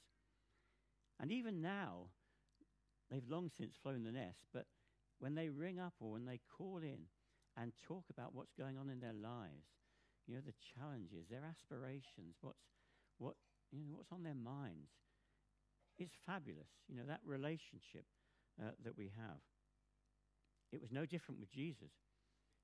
And 1.20 1.32
even 1.32 1.62
now, 1.62 2.08
they've 3.12 3.28
long 3.30 3.52
since 3.56 3.76
flown 3.82 4.04
the 4.04 4.12
nest, 4.12 4.46
but 4.54 4.66
when 5.20 5.36
they 5.36 5.50
ring 5.50 5.80
up 5.80 5.94
or 6.00 6.12
when 6.12 6.26
they 6.26 6.40
call 6.58 6.78
in 6.78 7.08
and 7.62 7.74
talk 7.86 8.06
about 8.10 8.34
what's 8.34 8.54
going 8.58 8.78
on 8.78 8.90
in 8.90 9.00
their 9.00 9.14
lives, 9.14 9.68
you 10.28 10.36
know, 10.36 10.42
the 10.46 10.56
challenges, 10.74 11.28
their 11.30 11.44
aspirations, 11.44 12.38
what's, 12.42 12.64
what, 13.18 13.36
you 13.72 13.84
know, 13.84 13.96
what's 13.96 14.12
on 14.12 14.24
their 14.24 14.38
minds, 14.38 14.92
it's 15.98 16.16
fabulous, 16.26 16.72
you 16.88 16.96
know, 16.96 17.04
that 17.08 17.20
relationship 17.26 18.06
uh, 18.62 18.72
that 18.84 18.98
we 18.98 19.12
have. 19.18 19.44
It 20.72 20.82
was 20.82 20.92
no 20.92 21.06
different 21.06 21.40
with 21.40 21.52
Jesus. 21.52 21.92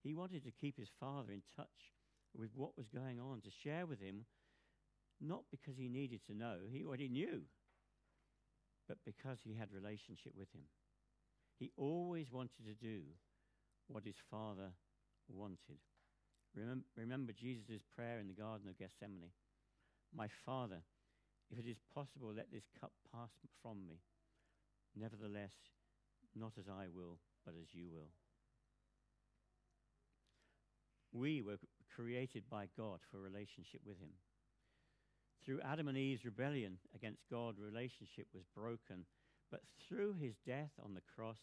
He 0.04 0.14
wanted 0.14 0.44
to 0.46 0.52
keep 0.52 0.78
his 0.78 0.90
father 1.00 1.34
in 1.34 1.42
touch 1.56 1.92
with 2.38 2.52
what 2.56 2.78
was 2.78 2.88
going 2.88 3.20
on, 3.20 3.42
to 3.42 3.50
share 3.64 3.86
with 3.86 4.00
him, 4.00 4.25
not 5.20 5.44
because 5.52 5.78
he 5.78 5.90
needed 5.90 6.22
to 6.28 6.36
know, 6.36 6.58
he 6.72 6.84
already 6.84 7.10
knew, 7.10 7.42
but 8.88 8.98
because 9.06 9.40
he 9.44 9.56
had 9.56 9.70
relationship 9.74 10.34
with 10.38 10.52
him. 10.54 10.64
He 11.58 11.72
always 11.75 12.32
wanted 12.32 12.66
to 12.68 12.74
do 12.74 13.02
what 13.88 14.06
his 14.06 14.18
father 14.30 14.72
wanted. 15.29 15.79
Remember, 16.55 16.86
remember 16.96 17.34
Jesus' 17.34 17.84
prayer 17.96 18.20
in 18.20 18.27
the 18.27 18.34
Garden 18.34 18.70
of 18.70 18.77
Gethsemane 18.77 19.32
My 20.15 20.27
Father, 20.46 20.82
if 21.51 21.60
it 21.60 21.70
is 21.70 21.77
possible, 21.94 22.34
let 22.34 22.51
this 22.51 22.67
cup 22.79 22.91
pass 23.12 23.29
from 23.62 23.86
me. 23.88 24.00
Nevertheless, 24.96 25.53
not 26.36 26.53
as 26.58 26.65
I 26.70 26.88
will, 26.94 27.20
but 27.46 27.53
as 27.62 27.74
you 27.74 27.89
will. 27.91 28.10
We 31.12 31.41
were 31.41 31.58
created 31.96 32.44
by 32.50 32.67
God 32.77 33.00
for 33.12 33.20
relationship 33.20 33.82
with 33.86 34.00
Him. 34.00 34.12
Through 35.46 35.62
Adam 35.62 35.88
and 35.88 35.98
Eve's 35.98 36.25
rebellion 36.25 36.77
against 36.96 37.29
God, 37.29 37.55
relationship 37.60 38.27
was 38.34 38.44
broken. 38.55 39.05
But 39.51 39.62
through 39.88 40.15
his 40.20 40.34
death 40.46 40.72
on 40.84 40.96
the 40.96 41.05
cross, 41.15 41.38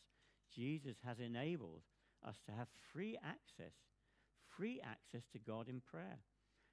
Jesus 0.54 0.96
has 1.06 1.20
enabled 1.20 1.82
us 2.26 2.36
to 2.46 2.52
have 2.52 2.68
free 2.92 3.18
access, 3.24 3.74
free 4.56 4.80
access 4.82 5.26
to 5.32 5.38
God 5.38 5.68
in 5.68 5.80
prayer, 5.80 6.18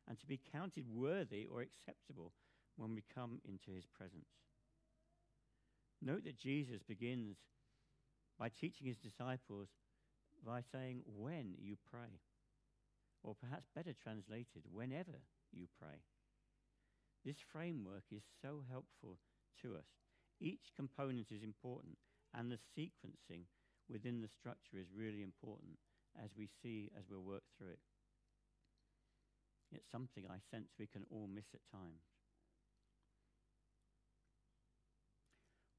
and 0.07 0.19
to 0.19 0.25
be 0.25 0.39
counted 0.51 0.85
worthy 0.89 1.45
or 1.45 1.61
acceptable 1.61 2.33
when 2.77 2.95
we 2.95 3.03
come 3.13 3.39
into 3.45 3.71
his 3.71 3.85
presence. 3.85 4.29
Note 6.01 6.23
that 6.23 6.37
Jesus 6.37 6.81
begins 6.81 7.37
by 8.39 8.49
teaching 8.49 8.87
his 8.87 8.97
disciples 8.97 9.67
by 10.45 10.61
saying, 10.71 11.01
when 11.05 11.53
you 11.59 11.75
pray. 11.91 12.21
Or 13.21 13.35
perhaps 13.35 13.67
better 13.75 13.93
translated, 13.93 14.63
whenever 14.71 15.19
you 15.51 15.67
pray. 15.77 15.99
This 17.25 17.35
framework 17.51 18.03
is 18.11 18.23
so 18.41 18.63
helpful 18.71 19.17
to 19.61 19.75
us. 19.75 19.87
Each 20.39 20.71
component 20.75 21.27
is 21.31 21.43
important, 21.43 21.97
and 22.33 22.49
the 22.49 22.59
sequencing 22.77 23.43
within 23.91 24.21
the 24.21 24.29
structure 24.29 24.77
is 24.77 24.87
really 24.95 25.21
important 25.21 25.77
as 26.23 26.29
we 26.37 26.49
see 26.61 26.91
as 26.97 27.05
we'll 27.09 27.25
work 27.25 27.43
through 27.57 27.73
it. 27.73 27.79
It's 29.71 29.91
something 29.91 30.25
I 30.29 30.39
sense 30.49 30.69
we 30.79 30.87
can 30.87 31.05
all 31.11 31.27
miss 31.27 31.45
at 31.53 31.61
times. 31.71 32.01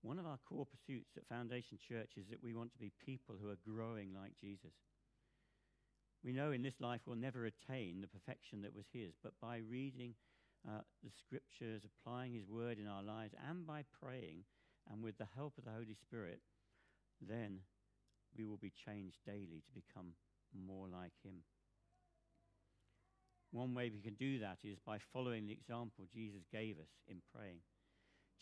One 0.02 0.18
of 0.18 0.26
our 0.26 0.38
core 0.48 0.66
pursuits 0.66 1.16
at 1.16 1.28
Foundation 1.28 1.76
Church 1.76 2.12
is 2.16 2.26
that 2.30 2.42
we 2.42 2.54
want 2.54 2.72
to 2.72 2.78
be 2.78 2.92
people 3.04 3.36
who 3.40 3.50
are 3.50 3.66
growing 3.66 4.14
like 4.14 4.32
Jesus. 4.40 4.72
We 6.24 6.32
know 6.32 6.52
in 6.52 6.62
this 6.62 6.80
life 6.80 7.00
we'll 7.06 7.16
never 7.16 7.46
attain 7.46 8.00
the 8.00 8.08
perfection 8.08 8.62
that 8.62 8.74
was 8.74 8.86
his, 8.92 9.12
but 9.22 9.32
by 9.40 9.58
reading 9.58 10.14
uh, 10.66 10.80
the 11.02 11.10
scriptures, 11.18 11.82
applying 11.84 12.34
his 12.34 12.48
word 12.48 12.78
in 12.78 12.86
our 12.86 13.02
lives, 13.02 13.34
and 13.48 13.66
by 13.66 13.84
praying 14.02 14.44
and 14.90 15.02
with 15.02 15.18
the 15.18 15.28
help 15.36 15.54
of 15.58 15.64
the 15.64 15.70
Holy 15.70 15.96
Spirit, 16.00 16.40
then 17.20 17.60
we 18.36 18.44
will 18.44 18.56
be 18.56 18.72
changed 18.86 19.18
daily 19.26 19.62
to 19.66 19.72
become 19.74 20.12
more 20.66 20.86
like 20.88 21.12
him. 21.22 21.42
One 23.52 23.74
way 23.74 23.90
we 23.90 24.00
can 24.00 24.14
do 24.14 24.38
that 24.38 24.58
is 24.64 24.78
by 24.86 24.98
following 25.12 25.46
the 25.46 25.52
example 25.52 26.04
Jesus 26.12 26.42
gave 26.52 26.78
us 26.78 26.90
in 27.08 27.16
praying. 27.34 27.58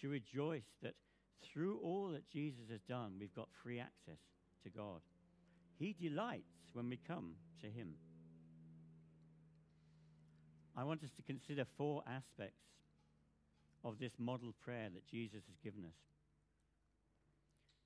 To 0.00 0.08
rejoice 0.08 0.68
that 0.82 0.94
through 1.42 1.78
all 1.82 2.10
that 2.12 2.28
Jesus 2.30 2.68
has 2.70 2.80
done, 2.88 3.14
we've 3.18 3.34
got 3.34 3.48
free 3.62 3.80
access 3.80 4.18
to 4.62 4.70
God. 4.70 5.00
He 5.78 5.94
delights 5.98 6.68
when 6.72 6.88
we 6.88 6.98
come 7.06 7.32
to 7.62 7.68
him. 7.68 7.94
I 10.76 10.84
want 10.84 11.02
us 11.02 11.10
to 11.16 11.22
consider 11.22 11.64
four 11.76 12.02
aspects 12.06 12.62
of 13.84 13.98
this 13.98 14.12
model 14.18 14.54
prayer 14.62 14.88
that 14.92 15.06
Jesus 15.08 15.42
has 15.46 15.56
given 15.62 15.84
us. 15.84 15.96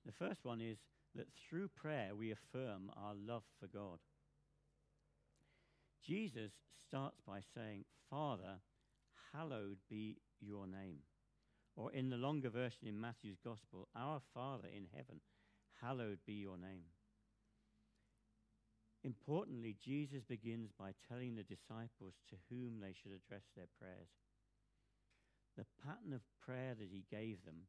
The 0.04 0.12
first 0.12 0.44
one 0.44 0.60
is 0.60 0.78
that 1.14 1.28
through 1.34 1.68
prayer 1.68 2.10
we 2.16 2.30
affirm 2.30 2.90
our 2.96 3.14
love 3.14 3.44
for 3.60 3.66
God. 3.66 3.98
Jesus 6.04 6.52
starts 6.88 7.20
by 7.26 7.40
saying, 7.54 7.84
Father, 8.10 8.60
hallowed 9.32 9.78
be 9.88 10.18
your 10.40 10.66
name. 10.66 10.98
Or 11.76 11.92
in 11.92 12.10
the 12.10 12.16
longer 12.16 12.50
version 12.50 12.86
in 12.86 13.00
Matthew's 13.00 13.38
Gospel, 13.42 13.88
Our 13.96 14.20
Father 14.34 14.68
in 14.68 14.86
heaven, 14.94 15.20
hallowed 15.80 16.18
be 16.26 16.34
your 16.34 16.58
name. 16.58 16.84
Importantly, 19.04 19.76
Jesus 19.82 20.22
begins 20.28 20.70
by 20.78 20.92
telling 21.08 21.34
the 21.34 21.42
disciples 21.42 22.14
to 22.30 22.36
whom 22.48 22.78
they 22.80 22.92
should 22.92 23.12
address 23.12 23.42
their 23.56 23.66
prayers. 23.78 24.10
The 25.56 25.66
pattern 25.84 26.12
of 26.12 26.22
prayer 26.44 26.74
that 26.78 26.88
he 26.88 27.04
gave 27.10 27.44
them, 27.44 27.66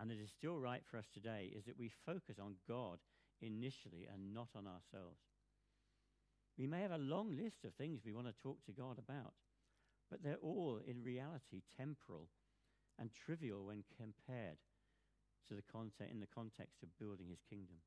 and 0.00 0.10
it 0.10 0.18
is 0.22 0.30
still 0.30 0.58
right 0.58 0.82
for 0.84 0.96
us 0.96 1.06
today, 1.12 1.52
is 1.54 1.64
that 1.64 1.78
we 1.78 1.90
focus 2.06 2.38
on 2.40 2.56
God 2.68 2.98
initially 3.40 4.08
and 4.12 4.32
not 4.32 4.48
on 4.56 4.66
ourselves. 4.66 5.20
We 6.58 6.66
may 6.66 6.82
have 6.82 6.92
a 6.92 6.98
long 6.98 7.36
list 7.36 7.64
of 7.64 7.74
things 7.74 8.02
we 8.04 8.12
want 8.12 8.26
to 8.26 8.42
talk 8.42 8.64
to 8.66 8.72
God 8.72 8.98
about, 8.98 9.34
but 10.10 10.22
they're 10.22 10.36
all 10.42 10.80
in 10.86 11.02
reality 11.02 11.62
temporal 11.76 12.28
and 12.98 13.10
trivial 13.12 13.64
when 13.64 13.84
compared 13.96 14.58
to 15.48 15.54
the 15.54 15.64
context 15.72 16.12
in 16.12 16.20
the 16.20 16.26
context 16.34 16.82
of 16.82 16.98
building 16.98 17.28
his 17.28 17.42
kingdom 17.48 17.78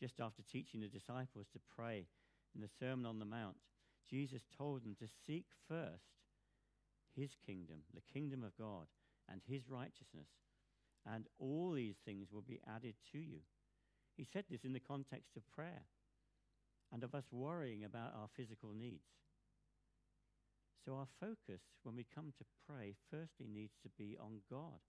just 0.00 0.20
after 0.20 0.42
teaching 0.42 0.80
the 0.80 0.88
disciples 0.88 1.46
to 1.52 1.60
pray 1.74 2.06
in 2.54 2.60
the 2.60 2.68
Sermon 2.68 3.06
on 3.06 3.18
the 3.18 3.24
Mount, 3.24 3.56
Jesus 4.08 4.42
told 4.56 4.84
them 4.84 4.94
to 5.00 5.08
seek 5.26 5.46
first 5.68 6.20
his 7.14 7.36
kingdom, 7.46 7.78
the 7.94 8.12
kingdom 8.12 8.44
of 8.44 8.56
God, 8.56 8.86
and 9.30 9.40
his 9.46 9.68
righteousness, 9.68 10.28
and 11.04 11.26
all 11.38 11.72
these 11.72 11.96
things 12.04 12.28
will 12.32 12.42
be 12.42 12.60
added 12.66 12.94
to 13.12 13.18
you. 13.18 13.40
He 14.16 14.24
said 14.24 14.44
this 14.50 14.64
in 14.64 14.72
the 14.72 14.80
context 14.80 15.36
of 15.36 15.50
prayer 15.50 15.84
and 16.92 17.04
of 17.04 17.14
us 17.14 17.24
worrying 17.30 17.84
about 17.84 18.14
our 18.14 18.28
physical 18.36 18.72
needs. 18.72 19.10
So 20.84 20.94
our 20.94 21.08
focus 21.20 21.60
when 21.82 21.96
we 21.96 22.06
come 22.14 22.32
to 22.38 22.44
pray 22.66 22.94
firstly 23.10 23.48
needs 23.52 23.74
to 23.82 23.90
be 23.98 24.16
on 24.20 24.40
God. 24.48 24.80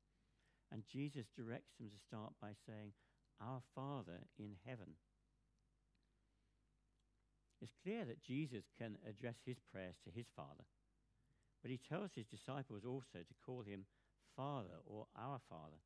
And 0.72 0.84
Jesus 0.92 1.26
directs 1.36 1.74
them 1.80 1.90
to 1.90 2.06
start 2.08 2.34
by 2.42 2.52
saying, 2.68 2.92
Our 3.42 3.62
Father 3.74 4.28
in 4.38 4.58
heaven. 4.66 4.94
It's 7.62 7.74
clear 7.84 8.06
that 8.06 8.22
Jesus 8.22 8.66
can 8.78 8.98
address 9.10 9.38
his 9.46 9.58
prayers 9.72 9.96
to 10.04 10.12
his 10.12 10.28
Father, 10.36 10.66
but 11.64 11.72
he 11.72 11.80
tells 11.90 12.12
his 12.14 12.28
disciples 12.28 12.86
also 12.86 13.26
to 13.26 13.42
call 13.44 13.64
him 13.64 13.86
Father 14.38 14.78
or 14.86 15.08
our 15.18 15.40
Father. 15.50 15.82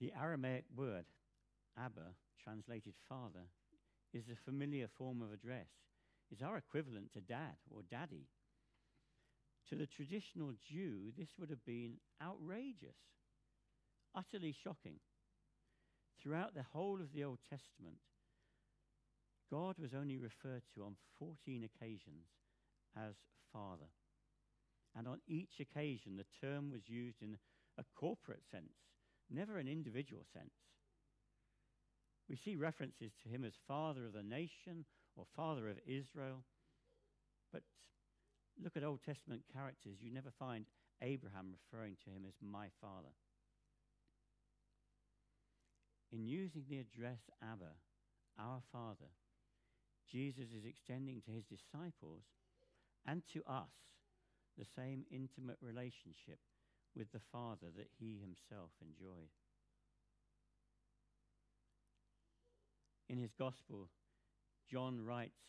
The 0.00 0.12
Aramaic 0.18 0.64
word, 0.74 1.04
Abba, 1.76 2.14
translated 2.42 2.94
Father, 3.08 3.50
is 4.14 4.24
a 4.30 4.50
familiar 4.50 4.88
form 4.96 5.20
of 5.20 5.32
address. 5.32 5.68
It's 6.30 6.42
our 6.42 6.56
equivalent 6.56 7.12
to 7.12 7.20
dad 7.20 7.56
or 7.68 7.82
daddy. 7.90 8.28
To 9.68 9.74
the 9.76 9.86
traditional 9.86 10.52
Jew, 10.70 11.12
this 11.18 11.28
would 11.38 11.50
have 11.50 11.64
been 11.64 11.94
outrageous, 12.22 12.96
utterly 14.14 14.54
shocking. 14.64 15.00
Throughout 16.22 16.54
the 16.54 16.66
whole 16.72 17.00
of 17.00 17.12
the 17.12 17.24
Old 17.24 17.38
Testament, 17.48 17.98
God 19.50 19.76
was 19.78 19.94
only 19.94 20.16
referred 20.16 20.62
to 20.74 20.84
on 20.84 20.96
14 21.18 21.64
occasions 21.64 22.26
as 22.96 23.14
Father. 23.52 23.90
And 24.96 25.06
on 25.06 25.20
each 25.28 25.60
occasion, 25.60 26.16
the 26.16 26.46
term 26.46 26.70
was 26.70 26.88
used 26.88 27.22
in 27.22 27.38
a 27.78 27.84
corporate 27.94 28.42
sense, 28.50 28.74
never 29.30 29.58
an 29.58 29.68
individual 29.68 30.24
sense. 30.32 30.54
We 32.28 32.36
see 32.36 32.56
references 32.56 33.12
to 33.22 33.28
him 33.28 33.44
as 33.44 33.52
Father 33.66 34.06
of 34.06 34.12
the 34.12 34.22
nation 34.22 34.84
or 35.16 35.24
Father 35.34 35.68
of 35.68 35.78
Israel. 35.86 36.44
But 37.52 37.62
look 38.62 38.76
at 38.76 38.84
Old 38.84 39.00
Testament 39.04 39.42
characters. 39.52 39.98
You 40.00 40.12
never 40.12 40.30
find 40.38 40.64
Abraham 41.02 41.52
referring 41.52 41.96
to 42.04 42.10
him 42.10 42.24
as 42.26 42.34
my 42.40 42.68
father. 42.80 43.14
In 46.12 46.26
using 46.26 46.64
the 46.68 46.78
address 46.78 47.20
Abba, 47.42 47.72
our 48.38 48.60
Father, 48.72 49.10
Jesus 50.10 50.50
is 50.56 50.64
extending 50.64 51.20
to 51.22 51.30
his 51.30 51.44
disciples 51.44 52.22
and 53.06 53.22
to 53.32 53.42
us 53.46 53.70
the 54.58 54.66
same 54.76 55.04
intimate 55.10 55.58
relationship 55.60 56.38
with 56.96 57.12
the 57.12 57.20
Father 57.32 57.68
that 57.76 57.88
he 57.98 58.18
himself 58.20 58.70
enjoyed. 58.80 59.30
In 63.08 63.18
his 63.18 63.32
gospel, 63.32 63.88
John 64.70 65.04
writes 65.04 65.40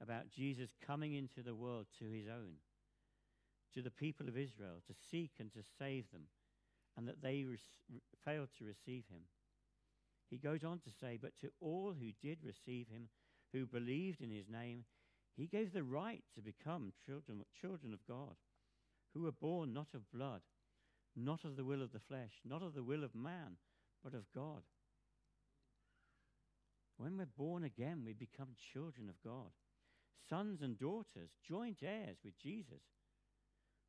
about 0.00 0.30
Jesus 0.30 0.70
coming 0.86 1.14
into 1.14 1.42
the 1.42 1.54
world 1.54 1.86
to 1.98 2.10
his 2.10 2.26
own, 2.28 2.54
to 3.74 3.82
the 3.82 3.90
people 3.90 4.28
of 4.28 4.36
Israel, 4.36 4.82
to 4.86 4.94
seek 5.10 5.32
and 5.38 5.52
to 5.52 5.62
save 5.78 6.10
them, 6.12 6.28
and 6.96 7.08
that 7.08 7.22
they 7.22 7.44
failed 8.24 8.50
to 8.58 8.64
receive 8.64 9.04
him. 9.10 9.22
He 10.30 10.38
goes 10.38 10.64
on 10.64 10.78
to 10.80 10.90
say, 11.00 11.18
But 11.20 11.32
to 11.40 11.50
all 11.60 11.94
who 11.98 12.10
did 12.22 12.38
receive 12.44 12.88
him, 12.88 13.08
who 13.52 13.66
believed 13.66 14.20
in 14.20 14.30
his 14.30 14.48
name, 14.48 14.84
he 15.36 15.46
gave 15.46 15.72
the 15.72 15.82
right 15.82 16.22
to 16.34 16.42
become 16.42 16.92
children, 17.06 17.42
children 17.60 17.92
of 17.92 18.06
God, 18.06 18.36
who 19.14 19.22
were 19.22 19.32
born 19.32 19.72
not 19.72 19.88
of 19.94 20.10
blood, 20.12 20.42
not 21.16 21.44
of 21.44 21.56
the 21.56 21.64
will 21.64 21.82
of 21.82 21.92
the 21.92 22.00
flesh, 22.00 22.40
not 22.44 22.62
of 22.62 22.74
the 22.74 22.82
will 22.82 23.04
of 23.04 23.14
man, 23.14 23.56
but 24.04 24.14
of 24.14 24.24
God. 24.34 24.62
When 26.96 27.16
we're 27.16 27.26
born 27.26 27.64
again, 27.64 28.02
we 28.04 28.12
become 28.12 28.54
children 28.72 29.08
of 29.08 29.16
God, 29.24 29.50
sons 30.28 30.60
and 30.62 30.78
daughters, 30.78 31.30
joint 31.46 31.78
heirs 31.82 32.18
with 32.24 32.38
Jesus. 32.38 32.82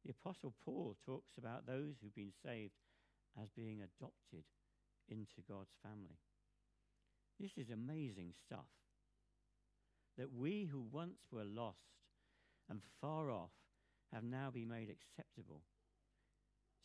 The 0.05 0.11
Apostle 0.11 0.53
Paul 0.65 0.97
talks 1.05 1.37
about 1.37 1.65
those 1.65 1.95
who've 2.01 2.15
been 2.15 2.33
saved 2.43 2.73
as 3.41 3.49
being 3.55 3.81
adopted 3.81 4.43
into 5.09 5.41
God's 5.47 5.73
family. 5.81 6.19
This 7.39 7.57
is 7.57 7.69
amazing 7.69 8.33
stuff 8.45 8.67
that 10.17 10.33
we 10.33 10.67
who 10.71 10.85
once 10.91 11.19
were 11.31 11.43
lost 11.43 11.77
and 12.69 12.81
far 13.01 13.31
off 13.31 13.51
have 14.13 14.23
now 14.23 14.49
been 14.51 14.67
made 14.67 14.89
acceptable 14.89 15.61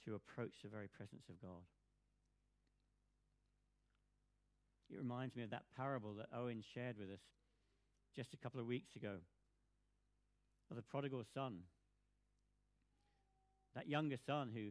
to 0.04 0.14
approach 0.14 0.54
the 0.62 0.68
very 0.68 0.88
presence 0.88 1.24
of 1.28 1.40
God. 1.40 1.62
It 4.90 4.96
reminds 4.96 5.36
me 5.36 5.42
of 5.42 5.50
that 5.50 5.64
parable 5.76 6.14
that 6.14 6.34
Owen 6.34 6.62
shared 6.74 6.96
with 6.98 7.10
us 7.10 7.20
just 8.16 8.32
a 8.32 8.38
couple 8.38 8.60
of 8.60 8.66
weeks 8.66 8.96
ago 8.96 9.16
of 10.70 10.76
the 10.76 10.82
prodigal 10.82 11.24
son. 11.34 11.58
That 13.74 13.88
younger 13.88 14.16
son 14.26 14.50
who 14.54 14.70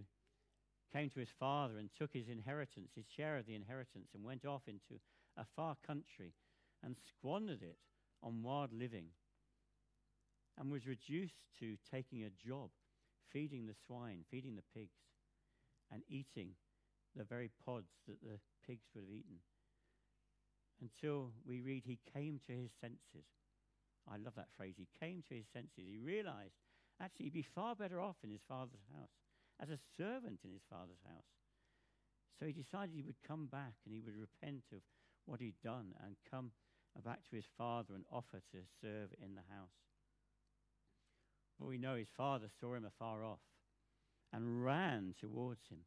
came 0.92 1.10
to 1.12 1.20
his 1.20 1.30
father 1.40 1.78
and 1.78 1.90
took 1.98 2.14
his 2.14 2.30
inheritance, 2.30 2.92
his 2.96 3.06
share 3.16 3.38
of 3.38 3.46
the 3.46 3.56
inheritance, 3.56 4.10
and 4.16 4.24
went 4.24 4.46
off 4.46 4.64
into 4.68 5.00
a 5.38 5.46
far 5.56 5.76
country 5.86 6.34
and 6.84 6.96
squandered 7.08 7.62
it 7.62 7.78
on 8.24 8.44
wild 8.44 8.72
living 8.74 9.08
and 10.58 10.72
was 10.72 10.88
reduced 10.88 11.36
to 11.60 11.78
taking 11.92 12.24
a 12.24 12.48
job, 12.48 12.70
feeding 13.32 13.66
the 13.66 13.76
swine, 13.86 14.26
feeding 14.30 14.56
the 14.56 14.80
pigs, 14.80 14.98
and 15.92 16.02
eating 16.10 16.50
the 17.16 17.24
very 17.24 17.50
pods 17.66 17.90
that 18.08 18.22
the 18.22 18.40
pigs 18.66 18.88
would 18.94 19.04
have 19.04 19.14
eaten. 19.14 19.40
Until 20.82 21.32
we 21.48 21.62
read, 21.62 21.84
he 21.86 22.00
came 22.14 22.40
to 22.48 22.54
his 22.54 22.72
senses. 22.82 23.26
I 24.10 24.18
love 24.18 24.36
that 24.36 24.54
phrase. 24.56 24.76
He 24.78 24.88
came 25.00 25.24
to 25.28 25.36
his 25.36 25.48
senses. 25.52 25.86
He 25.90 25.98
realized 25.98 26.54
actually 27.02 27.26
he'd 27.26 27.34
be 27.34 27.42
far 27.56 27.76
better 27.76 28.00
off 28.00 28.18
in 28.24 28.30
his 28.30 28.46
father's 28.48 28.86
house, 28.94 29.18
as 29.62 29.70
a 29.70 29.80
servant 29.98 30.40
in 30.44 30.52
his 30.52 30.66
father's 30.70 31.02
house. 31.06 31.34
So 32.40 32.46
he 32.46 32.54
decided 32.54 32.94
he 32.94 33.02
would 33.02 33.22
come 33.28 33.48
back 33.48 33.74
and 33.86 33.94
he 33.94 34.02
would 34.02 34.16
repent 34.16 34.64
of 34.72 34.82
what 35.26 35.42
he'd 35.42 35.60
done 35.64 35.94
and 36.06 36.16
come 36.30 36.52
back 37.04 37.20
to 37.30 37.36
his 37.36 37.46
father 37.58 37.94
and 37.94 38.04
offer 38.12 38.42
to 38.52 38.58
serve 38.82 39.10
in 39.22 39.36
the 39.36 39.54
house. 39.54 39.70
But 41.60 41.68
we 41.68 41.78
know 41.78 41.96
his 41.96 42.10
father 42.16 42.48
saw 42.60 42.76
him 42.76 42.86
afar 42.86 43.24
off 43.24 43.40
and 44.34 44.64
ran 44.64 45.16
towards 45.20 45.68
him, 45.70 45.80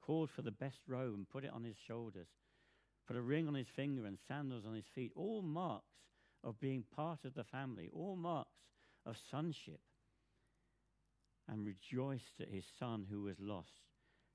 called 0.00 0.30
for 0.30 0.42
the 0.42 0.50
best 0.50 0.80
robe 0.86 1.14
and 1.14 1.28
put 1.28 1.44
it 1.44 1.52
on 1.52 1.64
his 1.64 1.76
shoulders, 1.86 2.28
put 3.06 3.16
a 3.16 3.22
ring 3.22 3.48
on 3.48 3.54
his 3.54 3.68
finger 3.68 4.04
and 4.06 4.18
sandals 4.28 4.64
on 4.66 4.74
his 4.74 4.88
feet, 4.94 5.12
all 5.14 5.42
marks 5.42 5.84
of 6.42 6.60
being 6.60 6.84
part 6.94 7.24
of 7.24 7.34
the 7.34 7.44
family, 7.44 7.88
all 7.92 8.16
marks 8.16 8.50
of 9.06 9.16
sonship, 9.30 9.80
and 11.48 11.64
rejoiced 11.66 12.38
that 12.38 12.48
his 12.48 12.64
son 12.78 13.06
who 13.10 13.22
was 13.22 13.36
lost 13.40 13.82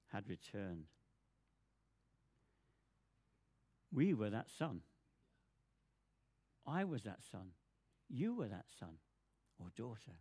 had 0.08 0.28
returned. 0.30 0.86
We 3.94 4.14
were 4.14 4.30
that 4.30 4.48
son. 4.58 4.82
I 6.68 6.84
was 6.84 7.04
that 7.04 7.20
son. 7.32 7.52
You 8.10 8.36
were 8.36 8.48
that 8.48 8.66
son 8.80 8.98
or 9.60 9.68
daughter. 9.76 10.20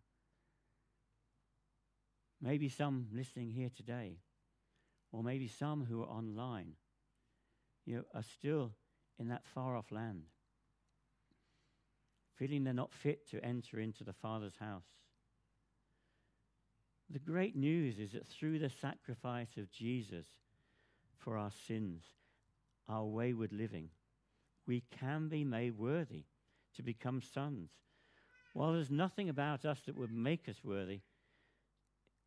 Maybe 2.41 2.69
some 2.69 3.07
listening 3.13 3.51
here 3.51 3.71
today, 3.75 4.19
or 5.13 5.23
maybe 5.23 5.49
some 5.49 5.85
who 5.85 6.03
are 6.03 6.07
online, 6.09 6.73
you 7.87 7.97
know, 7.97 8.05
are 8.15 8.23
still 8.23 8.73
in 9.19 9.29
that 9.29 9.47
far 9.47 9.77
off 9.77 9.91
land, 9.91 10.25
feeling 12.37 12.65
they're 12.65 12.75
not 12.75 12.93
fit 12.93 13.29
to 13.31 13.45
enter 13.45 13.79
into 13.79 14.05
the 14.05 14.13
Father's 14.13 14.57
house. 14.59 14.85
The 17.09 17.19
great 17.19 17.55
news 17.57 17.99
is 17.99 18.13
that 18.13 18.27
through 18.27 18.59
the 18.59 18.71
sacrifice 18.71 19.57
of 19.57 19.71
Jesus 19.71 20.27
for 21.17 21.37
our 21.37 21.53
sins, 21.67 22.03
our 22.89 23.05
wayward 23.05 23.53
living, 23.53 23.91
we 24.67 24.83
can 24.99 25.29
be 25.29 25.45
made 25.45 25.79
worthy 25.79 26.25
to 26.77 26.83
become 26.83 27.23
sons. 27.23 27.71
While 28.53 28.73
there's 28.73 28.91
nothing 28.91 29.29
about 29.29 29.65
us 29.65 29.81
that 29.87 29.97
would 29.97 30.13
make 30.13 30.49
us 30.49 30.63
worthy, 30.63 31.01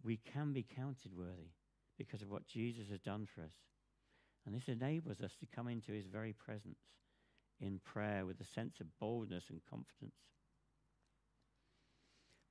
we 0.03 0.17
can 0.17 0.53
be 0.53 0.63
counted 0.63 1.17
worthy 1.17 1.51
because 1.97 2.21
of 2.21 2.29
what 2.29 2.47
Jesus 2.47 2.89
has 2.89 2.99
done 2.99 3.27
for 3.33 3.41
us. 3.41 3.53
And 4.45 4.55
this 4.55 4.67
enables 4.67 5.21
us 5.21 5.35
to 5.39 5.45
come 5.45 5.67
into 5.67 5.91
his 5.91 6.05
very 6.05 6.33
presence 6.33 6.79
in 7.59 7.79
prayer 7.79 8.25
with 8.25 8.39
a 8.39 8.45
sense 8.45 8.79
of 8.79 8.99
boldness 8.99 9.45
and 9.49 9.61
confidence. 9.69 10.15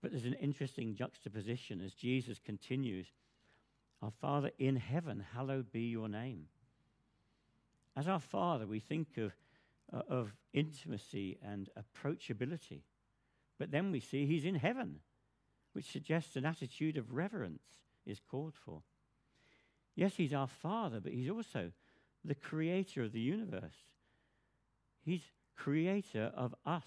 But 0.03 0.11
there's 0.11 0.25
an 0.25 0.35
interesting 0.35 0.95
juxtaposition 0.95 1.81
as 1.81 1.95
Jesus 1.95 2.39
continues 2.39 3.07
Our 4.03 4.11
Father 4.11 4.51
in 4.59 4.77
heaven, 4.77 5.25
hallowed 5.35 5.73
be 5.73 5.83
your 5.83 6.09
name. 6.09 6.47
As 7.97 8.09
our 8.09 8.21
Father, 8.21 8.67
we 8.67 8.79
think 8.79 9.17
of 9.17 9.33
uh, 9.93 10.03
of 10.09 10.35
intimacy 10.53 11.39
and 11.43 11.69
approachability. 11.79 12.83
But 13.59 13.71
then 13.71 13.91
we 13.91 14.01
see 14.01 14.27
he's 14.27 14.45
in 14.45 14.57
heaven, 14.57 15.01
which 15.73 15.91
suggests 15.91 16.37
an 16.37 16.45
attitude 16.45 16.97
of 16.97 17.13
reverence 17.13 17.63
is 18.05 18.21
called 18.21 18.55
for. 18.55 18.83
Yes, 19.95 20.15
he's 20.17 20.35
our 20.35 20.47
Father, 20.47 21.01
but 21.01 21.13
he's 21.13 21.31
also 21.31 21.73
the 22.25 22.35
creator 22.35 23.03
of 23.03 23.13
the 23.13 23.21
universe. 23.21 23.77
He's 25.03 25.23
creator 25.57 26.33
of 26.37 26.55
us. 26.65 26.87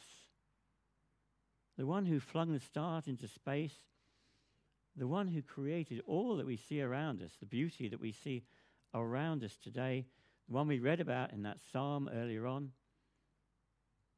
The 1.78 1.86
one 1.86 2.06
who 2.06 2.20
flung 2.20 2.54
the 2.54 2.60
stars 2.60 3.08
into 3.08 3.28
space, 3.28 3.76
the 4.96 5.08
one 5.08 5.28
who 5.28 5.42
created 5.42 6.02
all 6.06 6.36
that 6.38 6.46
we 6.46 6.58
see 6.58 6.82
around 6.82 7.22
us, 7.22 7.32
the 7.40 7.46
beauty 7.46 7.88
that 7.88 8.02
we 8.02 8.12
see 8.12 8.44
around 8.94 9.44
us 9.44 9.56
today, 9.64 10.06
the 10.48 10.54
one 10.54 10.68
we 10.68 10.80
read 10.80 11.00
about 11.00 11.32
in 11.32 11.44
that 11.44 11.60
psalm 11.72 12.10
earlier 12.14 12.46
on, 12.46 12.72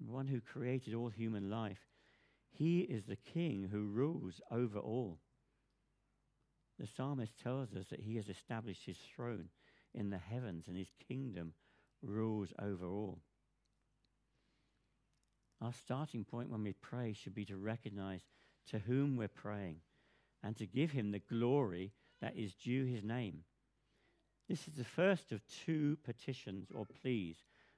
the 0.06 0.12
one 0.12 0.28
who 0.28 0.42
created 0.42 0.94
all 0.94 1.10
human 1.10 1.50
life. 1.50 1.88
He 2.50 2.82
is 2.82 3.06
the 3.06 3.16
king 3.16 3.70
who 3.72 3.86
rules 3.86 4.42
over 4.52 4.80
all. 4.80 5.20
The 6.80 6.88
psalmist 6.88 7.34
tells 7.42 7.74
us 7.76 7.88
that 7.90 8.02
he 8.02 8.16
has 8.16 8.28
established 8.28 8.86
his 8.86 8.98
throne 9.16 9.50
in 9.94 10.10
the 10.10 10.18
heavens 10.18 10.68
and 10.68 10.76
his 10.76 10.92
kingdom 11.08 11.54
rules 12.02 12.54
over 12.60 12.86
all. 12.86 13.20
Our 15.62 15.74
starting 15.74 16.24
point 16.24 16.50
when 16.50 16.64
we 16.64 16.74
pray 16.74 17.14
should 17.14 17.36
be 17.36 17.46
to 17.46 17.58
recognize 17.58 18.22
to 18.70 18.80
whom 18.80 19.16
we're 19.16 19.28
praying 19.28 19.78
and 20.44 20.58
to 20.58 20.66
give 20.66 20.92
him 20.92 21.12
the 21.12 21.20
glory 21.20 21.92
that 22.20 22.36
is 22.36 22.56
due 22.56 22.86
his 22.86 23.04
name. 23.04 23.44
This 24.50 24.68
is 24.68 24.74
the 24.74 24.84
first 24.84 25.32
of 25.32 25.42
two 25.66 25.98
petitions 26.04 26.70
or 26.74 26.86
pleas 27.02 27.38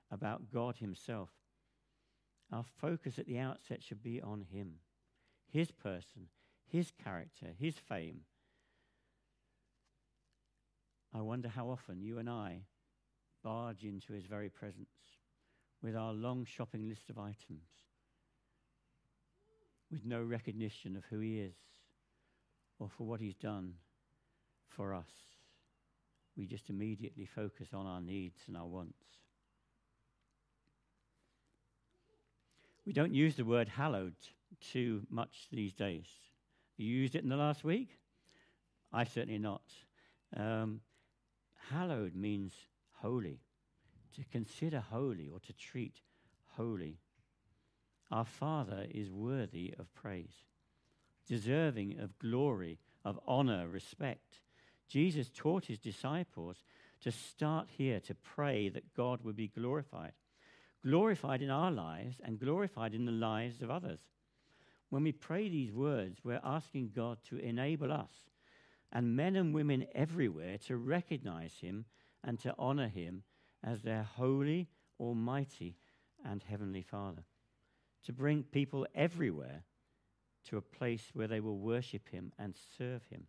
about 0.09 0.49
God 0.51 0.77
himself. 0.77 1.29
Our 2.53 2.63
focus 2.79 3.17
at 3.17 3.25
the 3.25 3.39
outset 3.39 3.81
should 3.81 4.03
be 4.03 4.21
on 4.21 4.45
him, 4.51 4.75
his 5.51 5.71
person, 5.71 6.27
his 6.67 6.91
character, 7.03 7.47
his 7.57 7.75
fame. 7.89 8.21
I 11.15 11.21
wonder 11.21 11.49
how 11.49 11.69
often 11.69 12.03
you 12.03 12.19
and 12.19 12.29
I 12.29 12.61
barge 13.43 13.83
into 13.83 14.13
his 14.13 14.25
very 14.25 14.49
presence 14.49 14.87
with 15.81 15.95
our 15.95 16.13
long 16.13 16.45
shopping 16.45 16.87
list 16.87 17.09
of 17.09 17.17
items, 17.17 17.67
with 19.91 20.05
no 20.05 20.21
recognition 20.21 20.95
of 20.95 21.05
who 21.05 21.19
he 21.19 21.39
is 21.39 21.55
or 22.77 22.87
for 22.87 23.07
what 23.07 23.19
he's 23.19 23.35
done 23.35 23.73
for 24.69 24.93
us. 24.93 25.09
We 26.37 26.45
just 26.45 26.69
immediately 26.69 27.25
focus 27.25 27.69
on 27.73 27.87
our 27.87 28.01
needs 28.01 28.41
and 28.47 28.55
our 28.55 28.67
wants. 28.67 29.22
We 32.85 32.93
don't 32.93 33.13
use 33.13 33.35
the 33.35 33.45
word 33.45 33.69
hallowed 33.69 34.15
too 34.59 35.03
much 35.09 35.47
these 35.51 35.73
days. 35.73 36.05
You 36.77 36.87
used 36.87 37.15
it 37.15 37.23
in 37.23 37.29
the 37.29 37.37
last 37.37 37.63
week? 37.63 37.97
I 38.91 39.05
certainly 39.05 39.39
not. 39.39 39.63
Um, 40.35 40.81
hallowed 41.69 42.15
means 42.15 42.53
holy, 43.01 43.39
to 44.15 44.23
consider 44.31 44.79
holy 44.79 45.29
or 45.29 45.39
to 45.41 45.53
treat 45.53 46.01
holy. 46.57 46.97
Our 48.11 48.25
Father 48.25 48.85
is 48.91 49.09
worthy 49.09 49.73
of 49.79 49.93
praise, 49.95 50.45
deserving 51.27 51.99
of 51.99 52.19
glory, 52.19 52.79
of 53.03 53.19
honor, 53.25 53.67
respect. 53.67 54.41
Jesus 54.87 55.29
taught 55.33 55.65
his 55.65 55.79
disciples 55.79 56.57
to 57.01 57.11
start 57.11 57.69
here 57.77 57.99
to 58.01 58.13
pray 58.15 58.69
that 58.69 58.93
God 58.93 59.23
would 59.23 59.35
be 59.35 59.47
glorified. 59.47 60.13
Glorified 60.85 61.41
in 61.41 61.49
our 61.49 61.71
lives 61.71 62.17
and 62.23 62.39
glorified 62.39 62.93
in 62.93 63.05
the 63.05 63.11
lives 63.11 63.61
of 63.61 63.71
others. 63.71 63.99
When 64.89 65.03
we 65.03 65.11
pray 65.11 65.49
these 65.49 65.71
words, 65.71 66.19
we're 66.23 66.41
asking 66.43 66.91
God 66.95 67.17
to 67.29 67.37
enable 67.37 67.91
us 67.91 68.11
and 68.91 69.15
men 69.15 69.35
and 69.35 69.53
women 69.53 69.87
everywhere 69.95 70.57
to 70.67 70.77
recognize 70.77 71.53
him 71.61 71.85
and 72.23 72.39
to 72.39 72.53
honor 72.59 72.87
him 72.87 73.23
as 73.63 73.81
their 73.81 74.03
holy, 74.03 74.69
almighty, 74.99 75.77
and 76.23 76.43
heavenly 76.43 76.83
Father. 76.83 77.23
To 78.05 78.13
bring 78.13 78.43
people 78.43 78.85
everywhere 78.93 79.63
to 80.49 80.57
a 80.57 80.61
place 80.61 81.09
where 81.13 81.27
they 81.27 81.39
will 81.39 81.57
worship 81.57 82.09
him 82.09 82.33
and 82.37 82.53
serve 82.77 83.03
him. 83.09 83.27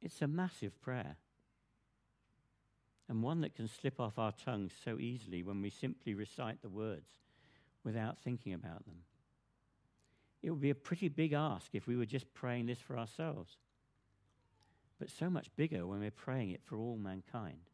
It's 0.00 0.22
a 0.22 0.28
massive 0.28 0.80
prayer, 0.80 1.16
and 3.08 3.22
one 3.22 3.40
that 3.40 3.54
can 3.54 3.68
slip 3.68 3.98
off 3.98 4.18
our 4.18 4.32
tongues 4.32 4.72
so 4.84 4.98
easily 4.98 5.42
when 5.42 5.62
we 5.62 5.70
simply 5.70 6.14
recite 6.14 6.60
the 6.60 6.68
words 6.68 7.10
without 7.82 8.18
thinking 8.18 8.52
about 8.52 8.84
them. 8.84 9.02
It 10.42 10.50
would 10.50 10.60
be 10.60 10.70
a 10.70 10.74
pretty 10.74 11.08
big 11.08 11.32
ask 11.32 11.74
if 11.74 11.86
we 11.86 11.96
were 11.96 12.06
just 12.06 12.32
praying 12.34 12.66
this 12.66 12.78
for 12.78 12.98
ourselves, 12.98 13.56
but 14.98 15.10
so 15.10 15.30
much 15.30 15.54
bigger 15.56 15.86
when 15.86 16.00
we're 16.00 16.10
praying 16.10 16.50
it 16.50 16.60
for 16.64 16.76
all 16.76 16.96
mankind. 16.96 17.70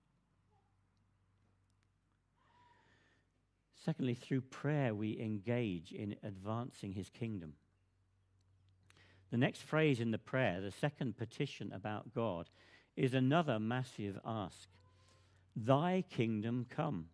Secondly, 3.84 4.14
through 4.14 4.40
prayer, 4.40 4.94
we 4.94 5.20
engage 5.20 5.92
in 5.92 6.16
advancing 6.22 6.92
his 6.92 7.10
kingdom. 7.10 7.54
The 9.30 9.36
next 9.36 9.62
phrase 9.62 10.00
in 10.00 10.10
the 10.10 10.18
prayer, 10.18 10.60
the 10.60 10.70
second 10.70 11.18
petition 11.18 11.70
about 11.72 12.14
God, 12.14 12.48
is 12.96 13.12
another 13.12 13.58
massive 13.58 14.18
ask 14.24 14.68
Thy 15.56 16.04
kingdom 16.10 16.66
come. 16.68 17.06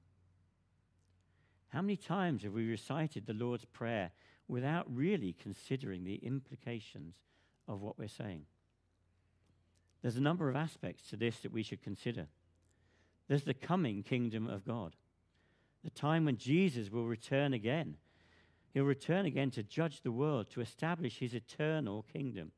How 1.68 1.82
many 1.82 1.96
times 1.96 2.42
have 2.42 2.52
we 2.52 2.68
recited 2.68 3.26
the 3.26 3.34
Lord's 3.34 3.64
Prayer 3.64 4.10
without 4.48 4.86
really 4.88 5.32
considering 5.32 6.04
the 6.04 6.16
implications 6.16 7.16
of 7.68 7.80
what 7.80 7.98
we're 7.98 8.08
saying? 8.08 8.46
There's 10.02 10.16
a 10.16 10.22
number 10.22 10.48
of 10.48 10.56
aspects 10.56 11.08
to 11.10 11.16
this 11.16 11.40
that 11.40 11.52
we 11.52 11.62
should 11.62 11.82
consider. 11.82 12.26
There's 13.28 13.44
the 13.44 13.54
coming 13.54 14.02
kingdom 14.02 14.48
of 14.48 14.64
God, 14.64 14.96
the 15.84 15.90
time 15.90 16.24
when 16.24 16.38
Jesus 16.38 16.90
will 16.90 17.06
return 17.06 17.52
again 17.52 17.96
He'll 18.72 18.84
return 18.84 19.26
again 19.26 19.50
to 19.52 19.62
judge 19.62 20.02
the 20.02 20.12
world, 20.12 20.50
to 20.50 20.60
establish 20.60 21.18
his 21.18 21.34
eternal 21.34 22.04
kingdom. 22.12 22.52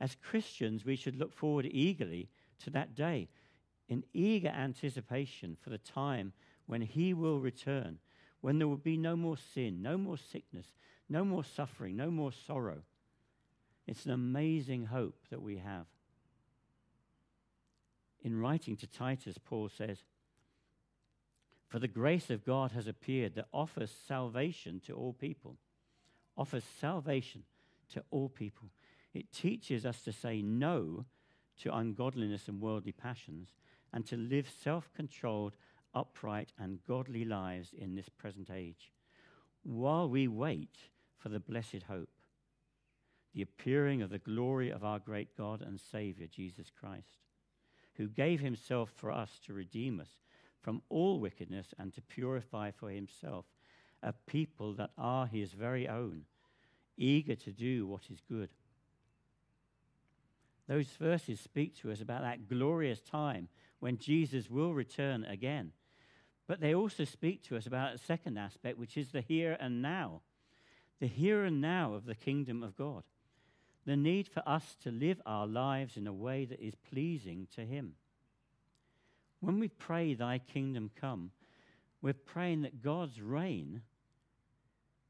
As 0.00 0.14
Christians, 0.14 0.84
we 0.84 0.96
should 0.96 1.16
look 1.16 1.32
forward 1.32 1.66
eagerly 1.70 2.28
to 2.64 2.70
that 2.70 2.94
day 2.94 3.28
in 3.88 4.04
eager 4.12 4.48
anticipation 4.48 5.56
for 5.60 5.70
the 5.70 5.78
time 5.78 6.32
when 6.66 6.82
he 6.82 7.14
will 7.14 7.40
return, 7.40 7.98
when 8.40 8.58
there 8.58 8.68
will 8.68 8.76
be 8.76 8.96
no 8.96 9.16
more 9.16 9.36
sin, 9.36 9.82
no 9.82 9.96
more 9.96 10.18
sickness, 10.18 10.66
no 11.08 11.24
more 11.24 11.44
suffering, 11.44 11.96
no 11.96 12.10
more 12.10 12.32
sorrow. 12.32 12.82
It's 13.86 14.04
an 14.04 14.12
amazing 14.12 14.86
hope 14.86 15.16
that 15.30 15.40
we 15.40 15.56
have. 15.58 15.86
In 18.22 18.38
writing 18.38 18.76
to 18.76 18.86
Titus, 18.86 19.38
Paul 19.38 19.70
says, 19.70 20.02
for 21.68 21.78
the 21.78 21.88
grace 21.88 22.30
of 22.30 22.44
God 22.44 22.72
has 22.72 22.86
appeared 22.86 23.34
that 23.34 23.48
offers 23.52 23.90
salvation 23.90 24.80
to 24.86 24.94
all 24.94 25.12
people. 25.12 25.56
Offers 26.36 26.64
salvation 26.64 27.42
to 27.92 28.02
all 28.10 28.28
people. 28.28 28.68
It 29.12 29.32
teaches 29.32 29.84
us 29.84 30.02
to 30.02 30.12
say 30.12 30.40
no 30.40 31.04
to 31.60 31.74
ungodliness 31.74 32.48
and 32.48 32.60
worldly 32.60 32.92
passions 32.92 33.50
and 33.92 34.06
to 34.06 34.16
live 34.16 34.48
self 34.62 34.90
controlled, 34.94 35.56
upright, 35.94 36.52
and 36.58 36.78
godly 36.86 37.24
lives 37.24 37.74
in 37.76 37.94
this 37.94 38.08
present 38.08 38.50
age 38.54 38.92
while 39.62 40.08
we 40.08 40.26
wait 40.26 40.76
for 41.18 41.28
the 41.28 41.40
blessed 41.40 41.82
hope, 41.88 42.08
the 43.34 43.42
appearing 43.42 44.02
of 44.02 44.10
the 44.10 44.18
glory 44.18 44.70
of 44.70 44.84
our 44.84 44.98
great 44.98 45.36
God 45.36 45.62
and 45.62 45.78
Savior, 45.78 46.26
Jesus 46.26 46.70
Christ, 46.70 47.18
who 47.94 48.08
gave 48.08 48.40
himself 48.40 48.90
for 48.96 49.10
us 49.10 49.38
to 49.44 49.52
redeem 49.52 50.00
us 50.00 50.08
from 50.60 50.82
all 50.88 51.20
wickedness 51.20 51.74
and 51.78 51.92
to 51.94 52.00
purify 52.02 52.70
for 52.70 52.90
himself 52.90 53.44
a 54.02 54.12
people 54.26 54.72
that 54.74 54.90
are 54.96 55.26
his 55.26 55.52
very 55.52 55.88
own, 55.88 56.22
eager 56.96 57.34
to 57.34 57.52
do 57.52 57.86
what 57.86 58.02
is 58.10 58.20
good. 58.28 58.50
Those 60.68 60.88
verses 61.00 61.40
speak 61.40 61.76
to 61.80 61.90
us 61.90 62.00
about 62.00 62.22
that 62.22 62.48
glorious 62.48 63.00
time 63.00 63.48
when 63.80 63.98
Jesus 63.98 64.50
will 64.50 64.74
return 64.74 65.24
again. 65.24 65.72
But 66.46 66.60
they 66.60 66.74
also 66.74 67.04
speak 67.04 67.42
to 67.44 67.56
us 67.56 67.66
about 67.66 67.94
a 67.94 67.98
second 67.98 68.38
aspect, 68.38 68.78
which 68.78 68.96
is 68.96 69.12
the 69.12 69.20
here 69.20 69.56
and 69.60 69.82
now. 69.82 70.22
The 71.00 71.06
here 71.06 71.44
and 71.44 71.60
now 71.60 71.94
of 71.94 72.06
the 72.06 72.14
kingdom 72.14 72.62
of 72.62 72.76
God. 72.76 73.04
The 73.84 73.96
need 73.96 74.28
for 74.28 74.42
us 74.46 74.76
to 74.82 74.90
live 74.90 75.20
our 75.24 75.46
lives 75.46 75.96
in 75.96 76.06
a 76.06 76.12
way 76.12 76.44
that 76.46 76.60
is 76.60 76.74
pleasing 76.90 77.46
to 77.54 77.62
Him. 77.64 77.94
When 79.40 79.60
we 79.60 79.68
pray, 79.68 80.14
Thy 80.14 80.38
kingdom 80.38 80.90
come, 80.98 81.30
we're 82.02 82.14
praying 82.14 82.62
that 82.62 82.82
God's 82.82 83.20
reign, 83.20 83.82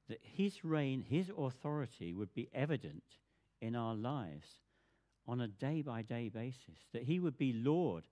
that 0.08 0.20
His 0.22 0.64
reign, 0.64 1.04
His 1.08 1.30
authority 1.36 2.12
would 2.12 2.34
be 2.34 2.50
evident 2.52 3.04
in 3.60 3.74
our 3.74 3.94
lives 3.94 4.58
on 5.26 5.40
a 5.40 5.48
day 5.48 5.82
by 5.82 6.02
day 6.02 6.28
basis, 6.28 6.78
that 6.92 7.04
He 7.04 7.20
would 7.20 7.38
be 7.38 7.52
Lord 7.52 8.04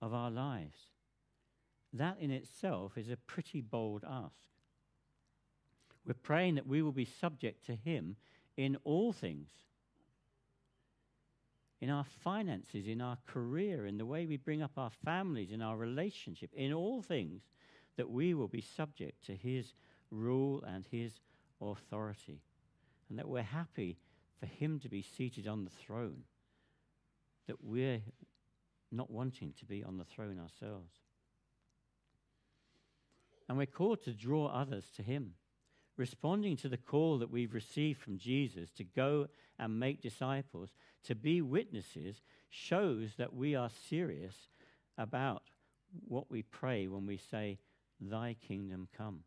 of 0.00 0.14
our 0.14 0.30
lives. 0.30 0.78
That 1.92 2.18
in 2.20 2.30
itself 2.30 2.96
is 2.96 3.08
a 3.08 3.16
pretty 3.16 3.60
bold 3.60 4.04
ask. 4.08 4.48
We're 6.06 6.14
praying 6.14 6.56
that 6.56 6.66
we 6.66 6.82
will 6.82 6.92
be 6.92 7.04
subject 7.04 7.66
to 7.66 7.74
Him 7.74 8.16
in 8.56 8.76
all 8.84 9.12
things 9.12 9.50
in 11.80 11.90
our 11.90 12.04
finances, 12.04 12.88
in 12.88 13.00
our 13.00 13.18
career, 13.26 13.86
in 13.86 13.98
the 13.98 14.06
way 14.06 14.26
we 14.26 14.36
bring 14.36 14.62
up 14.62 14.72
our 14.76 14.90
families, 15.04 15.52
in 15.52 15.62
our 15.62 15.76
relationship, 15.76 16.50
in 16.54 16.72
all 16.72 17.02
things, 17.02 17.42
that 17.96 18.10
we 18.10 18.34
will 18.34 18.48
be 18.48 18.60
subject 18.60 19.24
to 19.26 19.34
His 19.34 19.74
rule 20.10 20.62
and 20.66 20.86
His 20.90 21.20
authority. 21.60 22.42
And 23.08 23.18
that 23.18 23.28
we're 23.28 23.42
happy 23.42 23.96
for 24.40 24.46
Him 24.46 24.80
to 24.80 24.88
be 24.88 25.02
seated 25.02 25.46
on 25.46 25.64
the 25.64 25.70
throne, 25.70 26.24
that 27.46 27.62
we're 27.62 28.00
not 28.90 29.10
wanting 29.10 29.52
to 29.58 29.64
be 29.64 29.84
on 29.84 29.98
the 29.98 30.04
throne 30.04 30.38
ourselves. 30.38 30.92
And 33.48 33.56
we're 33.56 33.66
called 33.66 34.02
to 34.04 34.12
draw 34.12 34.46
others 34.46 34.90
to 34.96 35.02
Him 35.02 35.34
responding 35.98 36.56
to 36.56 36.68
the 36.68 36.76
call 36.78 37.18
that 37.18 37.30
we've 37.30 37.52
received 37.52 38.00
from 38.00 38.16
Jesus 38.16 38.70
to 38.70 38.84
go 38.84 39.26
and 39.58 39.78
make 39.78 40.00
disciples, 40.00 40.70
to 41.02 41.14
be 41.14 41.42
witnesses, 41.42 42.22
shows 42.48 43.10
that 43.18 43.34
we 43.34 43.54
are 43.54 43.68
serious 43.88 44.48
about 44.96 45.42
what 46.06 46.30
we 46.30 46.42
pray 46.42 46.86
when 46.86 47.04
we 47.04 47.16
say, 47.16 47.58
Thy 48.00 48.36
kingdom 48.46 48.86
come. 48.96 49.24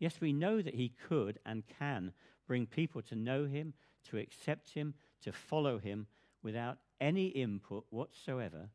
Yes, 0.00 0.20
we 0.20 0.32
know 0.32 0.60
that 0.60 0.74
He 0.74 0.92
could 1.08 1.38
and 1.46 1.62
can 1.78 2.12
bring 2.46 2.66
people 2.66 3.00
to 3.02 3.14
know 3.14 3.46
Him, 3.46 3.72
to 4.10 4.18
accept 4.18 4.70
Him, 4.70 4.94
to 5.22 5.32
follow 5.32 5.78
Him 5.78 6.08
without 6.42 6.78
any 7.00 7.26
input 7.26 7.84
whatsoever 7.90 8.70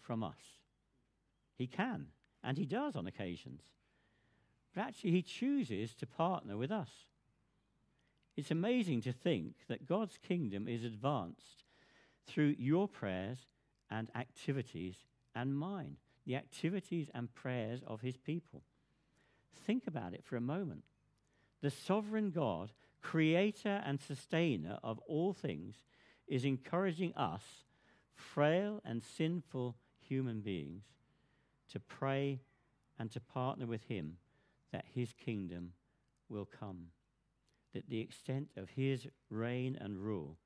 from 0.00 0.22
us. 0.22 0.58
He 1.56 1.66
can, 1.66 2.06
and 2.42 2.56
He 2.56 2.64
does 2.64 2.96
on 2.96 3.06
occasions. 3.06 3.62
But 4.74 4.82
actually, 4.82 5.10
He 5.10 5.22
chooses 5.22 5.94
to 5.96 6.06
partner 6.06 6.56
with 6.56 6.70
us. 6.70 6.90
It's 8.36 8.50
amazing 8.50 9.00
to 9.02 9.12
think 9.12 9.54
that 9.68 9.86
God's 9.86 10.18
kingdom 10.18 10.68
is 10.68 10.84
advanced 10.84 11.64
through 12.26 12.54
your 12.58 12.86
prayers 12.86 13.38
and 13.90 14.08
activities 14.14 14.94
and 15.34 15.58
mine, 15.58 15.96
the 16.24 16.36
activities 16.36 17.10
and 17.14 17.34
prayers 17.34 17.80
of 17.86 18.00
His 18.00 18.16
people. 18.16 18.62
Think 19.66 19.86
about 19.86 20.14
it 20.14 20.24
for 20.24 20.36
a 20.36 20.40
moment. 20.40 20.84
The 21.62 21.70
sovereign 21.70 22.30
God, 22.30 22.70
creator 23.02 23.82
and 23.84 24.00
sustainer 24.00 24.78
of 24.84 25.00
all 25.08 25.32
things, 25.32 25.76
is 26.28 26.44
encouraging 26.44 27.14
us, 27.14 27.42
frail 28.14 28.80
and 28.84 29.02
sinful 29.02 29.76
human 30.00 30.40
beings, 30.40 30.84
to 31.72 31.80
pray 31.80 32.40
and 32.98 33.10
to 33.10 33.20
partner 33.20 33.66
with 33.66 33.84
Him 33.84 34.18
that 34.72 34.84
his 34.94 35.12
kingdom 35.12 35.72
will 36.28 36.46
come, 36.46 36.88
that 37.74 37.88
the 37.88 38.00
extent 38.00 38.50
of 38.56 38.70
his 38.70 39.06
reign 39.30 39.76
and 39.80 39.98
rule 39.98 40.36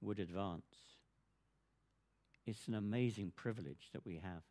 would 0.00 0.18
advance. 0.18 0.74
It's 2.46 2.68
an 2.68 2.74
amazing 2.74 3.32
privilege 3.36 3.90
that 3.92 4.04
we 4.04 4.16
have. 4.16 4.42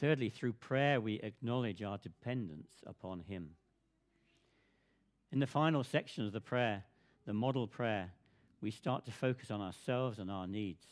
Thirdly, 0.00 0.28
through 0.28 0.54
prayer, 0.54 1.00
we 1.00 1.20
acknowledge 1.20 1.82
our 1.82 1.98
dependence 1.98 2.70
upon 2.86 3.20
him. 3.20 3.50
In 5.32 5.40
the 5.40 5.46
final 5.46 5.82
section 5.82 6.26
of 6.26 6.32
the 6.32 6.40
prayer, 6.40 6.84
the 7.26 7.32
model 7.32 7.66
prayer, 7.66 8.12
we 8.60 8.70
start 8.70 9.04
to 9.04 9.12
focus 9.12 9.50
on 9.50 9.60
ourselves 9.60 10.18
and 10.18 10.30
our 10.30 10.46
needs. 10.46 10.84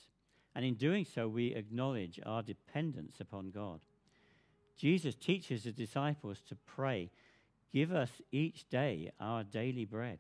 And 0.55 0.65
in 0.65 0.75
doing 0.75 1.05
so, 1.05 1.29
we 1.29 1.55
acknowledge 1.55 2.21
our 2.27 2.43
dependence 2.43 3.21
upon 3.21 3.51
God. 3.51 3.81
Jesus 4.77 5.15
teaches 5.15 5.65
the 5.65 5.73
disciples 5.73 6.41
to 6.49 6.57
pray, 6.67 7.11
Give 7.73 7.93
us 7.93 8.11
each 8.31 8.69
day 8.69 9.13
our 9.19 9.45
daily 9.45 9.87
bread, 9.87 10.19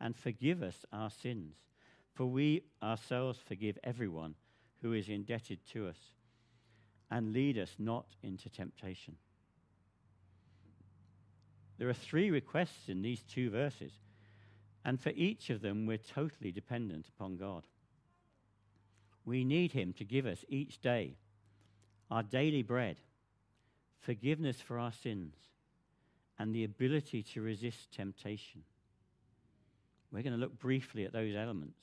and 0.00 0.16
forgive 0.16 0.62
us 0.62 0.84
our 0.92 1.10
sins, 1.10 1.54
for 2.14 2.26
we 2.26 2.64
ourselves 2.82 3.38
forgive 3.46 3.78
everyone 3.84 4.34
who 4.82 4.92
is 4.92 5.08
indebted 5.08 5.60
to 5.72 5.86
us, 5.86 5.98
and 7.10 7.32
lead 7.32 7.58
us 7.58 7.76
not 7.78 8.06
into 8.22 8.48
temptation. 8.48 9.16
There 11.78 11.88
are 11.88 11.94
three 11.94 12.30
requests 12.30 12.88
in 12.88 13.02
these 13.02 13.22
two 13.22 13.50
verses, 13.50 13.92
and 14.84 15.00
for 15.00 15.10
each 15.10 15.50
of 15.50 15.60
them, 15.60 15.86
we're 15.86 15.98
totally 15.98 16.52
dependent 16.52 17.08
upon 17.08 17.36
God. 17.36 17.64
We 19.24 19.44
need 19.44 19.72
Him 19.72 19.92
to 19.94 20.04
give 20.04 20.26
us 20.26 20.44
each 20.48 20.80
day 20.80 21.16
our 22.10 22.22
daily 22.22 22.62
bread 22.62 22.96
forgiveness 24.00 24.60
for 24.60 24.78
our 24.78 24.92
sins, 24.92 25.34
and 26.38 26.54
the 26.54 26.64
ability 26.64 27.22
to 27.22 27.42
resist 27.42 27.92
temptation. 27.92 28.62
We're 30.10 30.22
going 30.22 30.32
to 30.32 30.38
look 30.38 30.58
briefly 30.58 31.04
at 31.04 31.12
those 31.12 31.36
elements. 31.36 31.76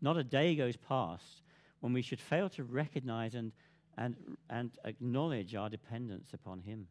Not 0.00 0.18
a 0.18 0.24
day 0.24 0.54
goes 0.54 0.76
past 0.76 1.42
when 1.80 1.92
we 1.92 2.02
should 2.02 2.20
fail 2.20 2.48
to 2.50 2.64
recognize 2.64 3.34
and, 3.34 3.52
and, 3.96 4.14
and 4.48 4.70
acknowledge 4.84 5.54
our 5.54 5.70
dependence 5.70 6.32
upon 6.34 6.60
Him. 6.60 6.86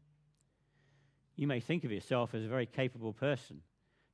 You 1.36 1.48
may 1.48 1.60
think 1.60 1.84
of 1.84 1.92
yourself 1.92 2.34
as 2.34 2.44
a 2.44 2.50
very 2.50 2.66
capable 2.66 3.14
person. 3.14 3.62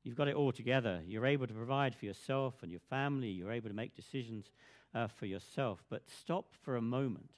You've 0.06 0.16
got 0.16 0.28
it 0.28 0.36
all 0.36 0.52
together. 0.52 1.02
You're 1.08 1.26
able 1.26 1.48
to 1.48 1.54
provide 1.54 1.96
for 1.96 2.06
yourself 2.06 2.54
and 2.62 2.72
your 2.72 2.80
family. 2.92 3.30
You're 3.30 3.52
able 3.52 3.70
to 3.70 3.76
make 3.76 3.96
decisions 3.96 4.46
uh, 4.94 5.08
for 5.08 5.26
yourself. 5.26 5.84
But 5.90 6.04
stop 6.22 6.54
for 6.62 6.78
a 6.78 6.82
moment 6.82 7.32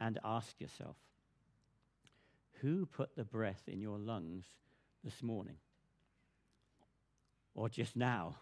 and 0.00 0.18
ask 0.24 0.60
yourself 0.60 0.96
who 2.60 2.86
put 2.86 3.14
the 3.14 3.24
breath 3.24 3.62
in 3.68 3.80
your 3.80 3.98
lungs 3.98 4.44
this 5.04 5.22
morning? 5.22 5.58
Or 7.54 7.68
just 7.68 7.94
now? 7.94 8.36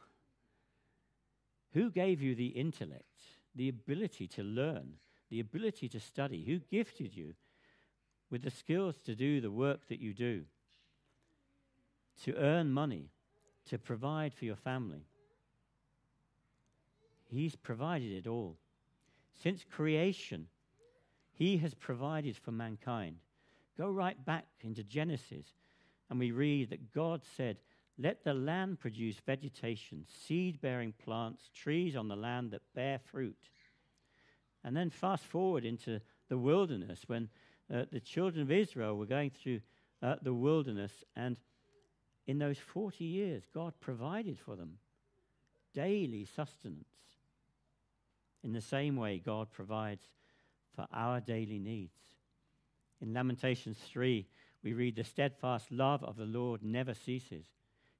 Who 1.72 1.90
gave 1.90 2.22
you 2.22 2.34
the 2.34 2.46
intellect, 2.46 3.20
the 3.54 3.68
ability 3.68 4.26
to 4.28 4.42
learn, 4.42 4.94
the 5.28 5.40
ability 5.40 5.88
to 5.90 6.00
study? 6.00 6.44
Who 6.44 6.60
gifted 6.74 7.14
you 7.14 7.34
with 8.30 8.42
the 8.42 8.50
skills 8.50 8.96
to 9.04 9.14
do 9.14 9.42
the 9.42 9.50
work 9.50 9.88
that 9.88 10.00
you 10.00 10.14
do? 10.14 10.44
To 12.22 12.34
earn 12.36 12.70
money, 12.70 13.10
to 13.66 13.78
provide 13.78 14.34
for 14.34 14.44
your 14.44 14.56
family? 14.56 15.06
He's 17.26 17.56
provided 17.56 18.12
it 18.12 18.26
all. 18.26 18.56
Since 19.42 19.64
creation, 19.70 20.46
He 21.32 21.56
has 21.58 21.74
provided 21.74 22.36
for 22.36 22.52
mankind. 22.52 23.16
Go 23.76 23.88
right 23.88 24.22
back 24.24 24.46
into 24.60 24.84
Genesis, 24.84 25.46
and 26.08 26.18
we 26.18 26.30
read 26.30 26.70
that 26.70 26.92
God 26.92 27.22
said, 27.36 27.56
Let 27.98 28.22
the 28.22 28.34
land 28.34 28.78
produce 28.78 29.16
vegetation, 29.26 30.06
seed 30.08 30.60
bearing 30.60 30.92
plants, 30.92 31.50
trees 31.52 31.96
on 31.96 32.08
the 32.08 32.16
land 32.16 32.52
that 32.52 32.62
bear 32.74 33.00
fruit. 33.00 33.50
And 34.62 34.76
then 34.76 34.90
fast 34.90 35.24
forward 35.24 35.64
into 35.64 36.00
the 36.28 36.38
wilderness 36.38 37.00
when 37.06 37.28
uh, 37.72 37.84
the 37.90 38.00
children 38.00 38.42
of 38.42 38.52
Israel 38.52 38.96
were 38.96 39.06
going 39.06 39.30
through 39.30 39.60
uh, 40.02 40.16
the 40.22 40.34
wilderness, 40.34 40.92
and 41.16 41.36
in 42.26 42.38
those 42.38 42.58
40 42.58 43.04
years, 43.04 43.42
God 43.52 43.74
provided 43.80 44.38
for 44.38 44.56
them 44.56 44.78
daily 45.74 46.24
sustenance. 46.36 46.84
In 48.42 48.52
the 48.52 48.60
same 48.60 48.96
way, 48.96 49.18
God 49.24 49.50
provides 49.50 50.02
for 50.74 50.86
our 50.92 51.20
daily 51.20 51.58
needs. 51.58 51.96
In 53.00 53.12
Lamentations 53.12 53.78
3, 53.90 54.26
we 54.62 54.72
read, 54.72 54.96
The 54.96 55.04
steadfast 55.04 55.70
love 55.70 56.02
of 56.02 56.16
the 56.16 56.24
Lord 56.24 56.62
never 56.62 56.94
ceases, 56.94 57.44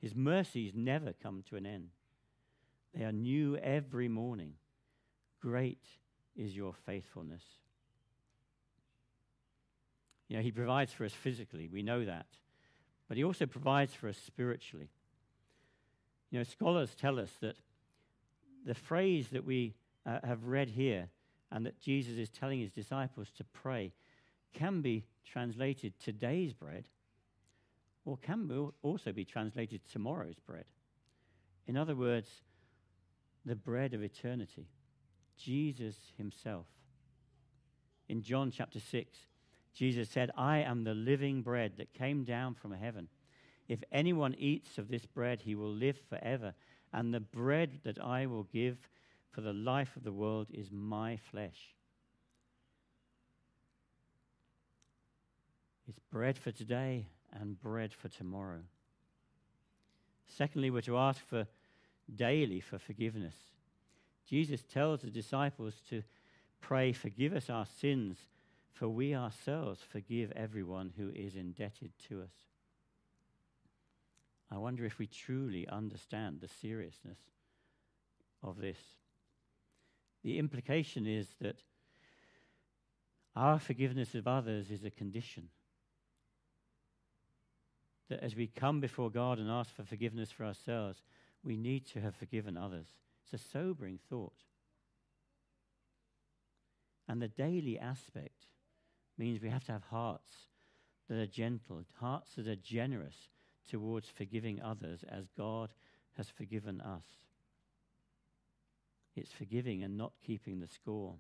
His 0.01 0.15
mercies 0.15 0.73
never 0.75 1.13
come 1.13 1.43
to 1.51 1.57
an 1.57 1.67
end. 1.67 1.89
They 2.95 3.05
are 3.05 3.13
new 3.13 3.57
every 3.57 4.09
morning. 4.09 4.55
Great 5.41 5.85
is 6.37 6.57
your 6.57 6.73
faithfulness. 6.87 7.43
You 10.29 10.37
know, 10.37 10.43
He 10.43 10.53
provides 10.53 10.93
for 10.93 11.05
us 11.05 11.13
physically, 11.13 11.69
we 11.69 11.83
know 11.83 12.05
that. 12.05 12.27
But 13.09 13.17
He 13.17 13.25
also 13.25 13.47
provides 13.47 13.95
for 13.95 14.09
us 14.09 14.17
spiritually. 14.17 14.91
You 16.31 16.39
know, 16.39 16.45
scholars 16.45 16.95
tell 16.95 17.19
us 17.21 17.31
that 17.41 17.57
the 18.65 18.75
phrase 18.75 19.29
that 19.29 19.45
we 19.45 19.75
uh, 20.07 20.19
have 20.25 20.47
read 20.47 20.71
here 20.71 21.09
and 21.51 21.65
that 21.67 21.81
Jesus 21.81 22.17
is 22.17 22.31
telling 22.31 22.61
his 22.61 22.73
disciples 22.73 23.31
to 23.37 23.45
pray 23.45 23.93
can 24.53 24.81
be 24.81 25.05
translated 25.25 25.93
today's 25.99 26.53
bread 26.53 26.89
or 28.05 28.17
can 28.19 28.71
also 28.83 29.13
be 29.13 29.25
translated 29.25 29.81
tomorrow's 29.91 30.39
bread. 30.47 30.65
In 31.67 31.77
other 31.77 31.95
words, 31.95 32.29
the 33.47 33.57
bread 33.57 33.95
of 33.95 34.03
eternity, 34.03 34.67
Jesus 35.39 35.97
himself. 36.17 36.67
In 38.09 38.23
John 38.23 38.51
chapter 38.51 38.81
6, 38.81 39.19
Jesus 39.75 40.09
said, 40.09 40.31
I 40.37 40.59
am 40.59 40.85
the 40.85 40.95
living 40.95 41.43
bread 41.43 41.73
that 41.79 41.93
came 41.93 42.25
down 42.25 42.55
from 42.55 42.73
heaven. 42.73 43.09
If 43.69 43.83
anyone 43.91 44.35
eats 44.39 44.79
of 44.79 44.89
this 44.89 45.07
bread, 45.07 45.43
he 45.43 45.55
will 45.55 45.73
live 45.73 45.99
forever. 46.09 46.55
And 46.93 47.13
the 47.13 47.21
bread 47.21 47.81
that 47.85 48.01
I 48.01 48.27
will 48.27 48.45
give 48.45 48.79
for 49.33 49.41
the 49.41 49.53
life 49.53 49.97
of 49.97 50.05
the 50.05 50.13
world 50.13 50.47
is 50.53 50.71
my 50.71 51.17
flesh. 51.17 51.75
It's 55.89 55.99
bread 56.11 56.39
for 56.39 56.53
today 56.53 57.07
and 57.33 57.61
bread 57.61 57.93
for 57.93 58.09
tomorrow. 58.09 58.61
Secondly, 60.27 60.71
we're 60.71 60.83
to 60.83 60.97
ask 60.97 61.21
for 61.27 61.47
daily 62.15 62.61
for 62.61 62.79
forgiveness. 62.79 63.35
Jesus 64.29 64.63
tells 64.63 65.03
the 65.03 65.11
disciples 65.11 65.75
to 65.91 66.03
pray, 66.61 66.93
Forgive 66.93 67.35
us 67.35 67.51
our 67.51 67.67
sins, 67.67 68.17
for 68.75 68.89
we 68.89 69.15
ourselves 69.15 69.81
forgive 69.89 70.33
everyone 70.33 70.93
who 70.97 71.11
is 71.11 71.37
indebted 71.37 71.93
to 72.09 72.23
us. 72.23 72.35
I 74.51 74.59
wonder 74.59 74.85
if 74.85 74.99
we 74.99 75.07
truly 75.07 75.67
understand 75.69 76.41
the 76.41 76.49
seriousness 76.49 77.19
of 78.43 78.61
this. 78.61 78.79
The 80.23 80.39
implication 80.39 81.07
is 81.07 81.29
that 81.41 81.63
our 83.37 83.59
forgiveness 83.59 84.15
of 84.15 84.27
others 84.27 84.71
is 84.71 84.85
a 84.85 84.91
condition. 84.91 85.49
That 88.09 88.23
as 88.23 88.35
we 88.35 88.49
come 88.49 88.81
before 88.81 89.11
God 89.11 89.39
and 89.39 89.51
ask 89.51 89.75
for 89.75 89.85
forgiveness 89.85 90.31
for 90.31 90.45
ourselves, 90.45 91.03
we 91.43 91.57
need 91.57 91.87
to 91.87 92.01
have 92.01 92.15
forgiven 92.15 92.57
others. 92.57 92.87
It's 93.25 93.43
a 93.43 93.49
sobering 93.51 93.99
thought. 94.11 94.43
And 97.09 97.21
the 97.21 97.29
daily 97.29 97.79
aspect 97.79 98.47
means 99.19 99.41
we 99.41 99.51
have 99.51 99.65
to 99.65 99.73
have 99.73 99.85
hearts 99.85 100.49
that 101.09 101.19
are 101.19 101.27
gentle, 101.27 101.85
hearts 102.01 102.35
that 102.37 102.49
are 102.49 102.57
generous 102.57 103.29
towards 103.69 104.09
forgiving 104.09 104.61
others 104.61 105.05
as 105.09 105.25
God 105.37 105.71
has 106.17 106.29
forgiven 106.29 106.81
us. 106.81 107.05
It's 109.17 109.33
forgiving 109.33 109.83
and 109.83 109.97
not 109.97 110.13
keeping 110.25 110.61
the 110.61 110.69
score. 110.69 111.15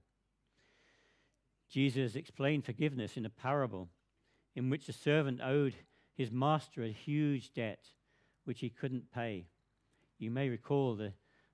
Jesus 1.70 2.14
explained 2.14 2.64
forgiveness 2.64 3.16
in 3.16 3.26
a 3.26 3.30
parable 3.30 3.88
in 4.54 4.70
which 4.70 4.88
a 4.88 4.92
servant 4.92 5.40
owed 5.42 5.74
his 6.14 6.30
master 6.30 6.82
a 6.82 6.92
huge 6.92 7.52
debt 7.52 7.84
which 8.44 8.60
he 8.60 8.68
couldn't 8.68 9.12
pay. 9.12 9.46
You 10.18 10.30
may 10.30 10.48
recall 10.48 10.94
the, 10.94 11.12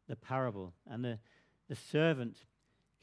the 0.09 0.17
parable. 0.17 0.75
And 0.87 1.05
the, 1.05 1.19
the 1.69 1.77
servant 1.77 2.37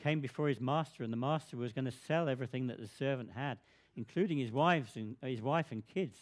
came 0.01 0.19
before 0.19 0.47
his 0.47 0.59
master, 0.59 1.03
and 1.03 1.11
the 1.11 1.17
master 1.17 1.57
was 1.57 1.73
going 1.73 1.85
to 1.85 1.91
sell 1.91 2.29
everything 2.29 2.67
that 2.67 2.79
the 2.79 2.87
servant 2.87 3.31
had, 3.35 3.57
including 3.95 4.37
his, 4.37 4.51
wives 4.51 4.95
and, 4.95 5.15
uh, 5.23 5.27
his 5.27 5.41
wife 5.41 5.67
and 5.71 5.85
kids. 5.87 6.17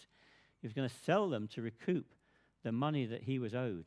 He 0.61 0.67
was 0.67 0.73
going 0.73 0.87
to 0.87 0.95
sell 1.03 1.29
them 1.29 1.47
to 1.49 1.61
recoup 1.61 2.13
the 2.63 2.71
money 2.71 3.05
that 3.05 3.23
he 3.23 3.39
was 3.39 3.53
owed. 3.53 3.85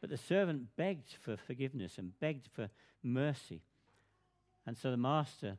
But 0.00 0.10
the 0.10 0.16
servant 0.16 0.76
begged 0.76 1.16
for 1.20 1.36
forgiveness 1.36 1.98
and 1.98 2.18
begged 2.20 2.48
for 2.52 2.70
mercy. 3.02 3.62
And 4.66 4.76
so 4.76 4.90
the 4.90 4.96
master 4.96 5.58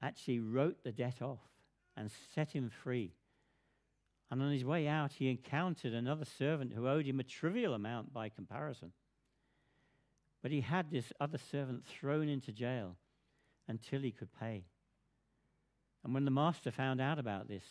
actually 0.00 0.40
wrote 0.40 0.82
the 0.82 0.92
debt 0.92 1.22
off 1.22 1.40
and 1.96 2.10
set 2.34 2.52
him 2.52 2.70
free. 2.70 3.12
And 4.30 4.42
on 4.42 4.50
his 4.50 4.64
way 4.64 4.88
out, 4.88 5.12
he 5.12 5.30
encountered 5.30 5.92
another 5.92 6.24
servant 6.24 6.72
who 6.72 6.88
owed 6.88 7.06
him 7.06 7.20
a 7.20 7.24
trivial 7.24 7.74
amount 7.74 8.12
by 8.12 8.28
comparison. 8.30 8.92
But 10.42 10.50
he 10.50 10.60
had 10.60 10.90
this 10.90 11.12
other 11.20 11.38
servant 11.38 11.86
thrown 11.86 12.28
into 12.28 12.52
jail 12.52 12.96
until 13.68 14.00
he 14.00 14.10
could 14.10 14.30
pay. 14.38 14.64
And 16.04 16.12
when 16.12 16.24
the 16.24 16.32
master 16.32 16.72
found 16.72 17.00
out 17.00 17.18
about 17.18 17.46
this, 17.46 17.64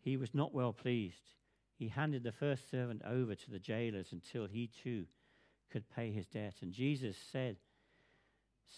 he 0.00 0.16
was 0.16 0.34
not 0.34 0.54
well 0.54 0.72
pleased. 0.72 1.32
He 1.74 1.88
handed 1.88 2.22
the 2.22 2.32
first 2.32 2.70
servant 2.70 3.02
over 3.06 3.34
to 3.34 3.50
the 3.50 3.58
jailers 3.58 4.12
until 4.12 4.46
he 4.46 4.68
too 4.82 5.06
could 5.70 5.88
pay 5.94 6.10
his 6.10 6.26
debt. 6.26 6.56
And 6.60 6.72
Jesus 6.72 7.16
said, 7.32 7.56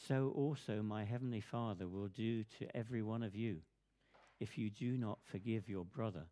So 0.07 0.33
also 0.37 0.83
my 0.83 1.05
heavenly 1.05 1.41
Father 1.41 1.89
will 1.89 2.09
do 2.09 2.45
to 2.59 2.77
every 2.77 3.03
one 3.03 3.23
of 3.23 3.35
you 3.35 3.59
if 4.39 4.57
you 4.57 4.71
do 4.71 4.97
not 4.97 5.19
forgive 5.25 5.69
your 5.69 5.85
brother 5.85 6.27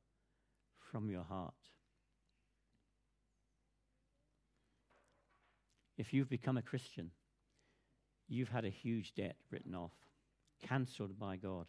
from 0.79 1.11
your 1.11 1.25
heart. 1.25 1.55
If 5.99 6.15
you've 6.15 6.31
become 6.31 6.57
a 6.57 6.63
Christian, 6.63 7.11
you've 8.29 8.49
had 8.49 8.65
a 8.65 8.71
huge 8.71 9.15
debt 9.15 9.37
written 9.51 9.75
off, 9.75 9.93
cancelled 10.67 11.19
by 11.19 11.37
God, 11.37 11.67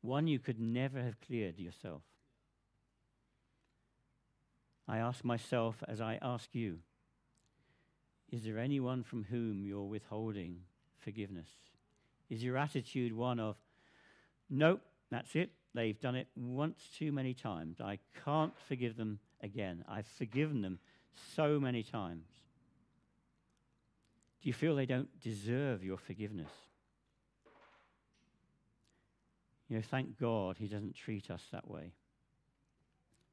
one 0.00 0.28
you 0.28 0.38
could 0.38 0.60
never 0.60 1.02
have 1.02 1.20
cleared 1.20 1.58
yourself. 1.58 2.02
I 4.88 4.98
ask 4.98 5.24
myself 5.24 5.82
as 5.88 6.00
I 6.00 6.18
ask 6.22 6.54
you 6.54 6.78
is 8.30 8.44
there 8.44 8.58
anyone 8.58 9.02
from 9.02 9.24
whom 9.24 9.62
you're 9.62 9.82
withholding 9.82 10.56
forgiveness? 11.00 11.48
Is 12.30 12.42
your 12.42 12.56
attitude 12.56 13.12
one 13.12 13.38
of, 13.38 13.56
nope, 14.48 14.80
that's 15.10 15.36
it, 15.36 15.50
they've 15.74 16.00
done 16.00 16.14
it 16.14 16.28
once 16.34 16.88
too 16.98 17.12
many 17.12 17.34
times. 17.34 17.78
I 17.78 17.98
can't 18.24 18.54
forgive 18.68 18.96
them 18.96 19.18
again. 19.42 19.84
I've 19.86 20.06
forgiven 20.06 20.62
them 20.62 20.78
so 21.34 21.60
many 21.60 21.82
times. 21.82 22.24
Do 24.42 24.48
you 24.48 24.52
feel 24.52 24.74
they 24.74 24.86
don't 24.86 25.20
deserve 25.20 25.84
your 25.84 25.96
forgiveness? 25.96 26.50
You 29.68 29.76
know, 29.76 29.82
thank 29.88 30.18
God 30.18 30.56
he 30.58 30.66
doesn't 30.66 30.96
treat 30.96 31.30
us 31.30 31.42
that 31.52 31.68
way. 31.68 31.92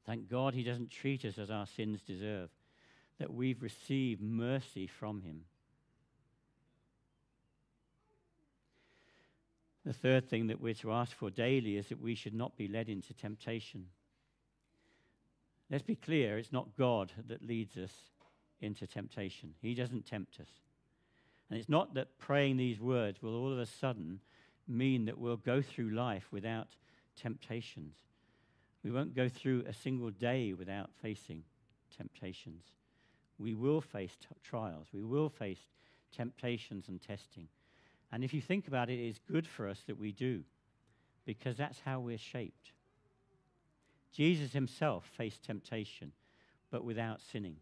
Thank 0.06 0.30
God 0.30 0.54
he 0.54 0.64
doesn't 0.64 0.92
treat 0.92 1.26
us 1.26 1.38
as 1.38 1.50
our 1.50 1.66
sins 1.66 2.02
deserve, 2.02 2.50
that 3.18 3.34
we've 3.34 3.62
received 3.62 4.22
mercy 4.22 4.88
from 4.88 5.22
him. 5.22 5.42
The 9.86 9.94
third 9.94 10.30
thing 10.30 10.48
that 10.48 10.62
we're 10.62 10.76
to 10.76 10.94
ask 10.94 11.16
for 11.16 11.32
daily 11.32 11.78
is 11.78 11.88
that 11.88 12.02
we 12.02 12.14
should 12.14 12.36
not 12.36 12.56
be 12.56 12.68
led 12.68 12.88
into 12.88 13.14
temptation. 13.14 13.88
Let's 15.72 15.84
be 15.84 15.96
clear, 15.96 16.38
it's 16.38 16.54
not 16.54 16.78
God 16.78 17.12
that 17.28 17.46
leads 17.46 17.78
us 17.78 17.92
into 18.62 18.86
temptation. 18.86 19.56
He 19.62 19.74
doesn't 19.74 20.06
tempt 20.06 20.40
us. 20.40 20.50
And 21.50 21.60
it's 21.60 21.70
not 21.70 21.96
that 21.96 22.18
praying 22.20 22.58
these 22.58 22.80
words 22.80 23.22
will 23.22 23.36
all 23.36 23.52
of 23.52 23.60
a 23.60 23.66
sudden 23.66 24.20
mean 24.68 25.06
that 25.06 25.18
we'll 25.18 25.38
go 25.38 25.62
through 25.62 25.90
life 25.90 26.28
without 26.32 26.68
temptations. 27.16 27.96
We 28.84 28.92
won't 28.92 29.16
go 29.16 29.28
through 29.28 29.66
a 29.68 29.74
single 29.74 30.12
day 30.12 30.54
without 30.54 30.92
facing 31.02 31.44
temptations. 31.96 32.64
We 33.38 33.56
will 33.56 33.82
face 33.82 34.16
t- 34.20 34.28
trials. 34.44 34.88
We 34.94 35.04
will 35.04 35.30
face 35.30 35.60
temptations 36.16 36.88
and 36.88 37.02
testing. 37.02 37.48
And 38.12 38.24
if 38.24 38.34
you 38.34 38.42
think 38.42 38.68
about 38.68 38.90
it, 38.90 39.00
it's 39.00 39.20
good 39.32 39.48
for 39.48 39.68
us 39.68 39.80
that 39.88 40.00
we 40.00 40.12
do, 40.12 40.44
because 41.26 41.58
that's 41.58 41.80
how 41.86 42.00
we're 42.00 42.18
shaped. 42.18 42.72
Jesus 44.12 44.54
himself 44.54 45.10
faced 45.16 45.44
temptation, 45.44 46.12
but 46.72 46.84
without 46.84 47.22
sinning. 47.22 47.58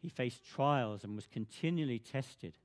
He 0.00 0.08
faced 0.08 0.44
trials 0.44 1.04
and 1.04 1.14
was 1.14 1.26
continually 1.26 1.98
tested 1.98 2.56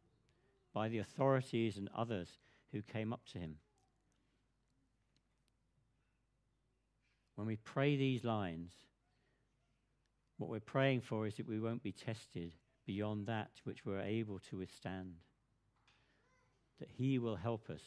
by 0.74 0.88
the 0.90 1.00
authorities 1.00 1.78
and 1.78 1.90
others 1.96 2.30
who 2.72 2.82
came 2.82 3.14
up 3.14 3.26
to 3.34 3.40
him. 3.40 3.58
When 7.36 7.48
we 7.48 7.58
pray 7.58 7.98
these 7.98 8.24
lines, 8.24 8.72
what 10.38 10.50
we're 10.50 10.60
praying 10.60 11.02
for 11.02 11.28
is 11.28 11.36
that 11.36 11.48
we 11.48 11.60
won't 11.60 11.84
be 11.84 11.92
tested 11.92 12.54
beyond 12.86 13.26
that 13.28 13.52
which 13.64 13.86
we're 13.86 14.02
able 14.02 14.40
to 14.50 14.58
withstand. 14.58 15.16
That 16.80 16.90
He 16.92 17.20
will 17.20 17.36
help 17.36 17.70
us 17.70 17.82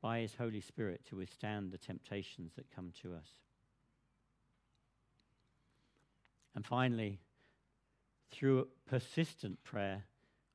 by 0.00 0.20
His 0.20 0.34
Holy 0.34 0.60
Spirit 0.60 1.02
to 1.08 1.16
withstand 1.16 1.72
the 1.72 1.78
temptations 1.78 2.52
that 2.56 2.74
come 2.74 2.92
to 3.02 3.14
us. 3.14 3.28
And 6.54 6.64
finally, 6.64 7.20
through 8.30 8.68
persistent 8.86 9.62
prayer, 9.64 10.04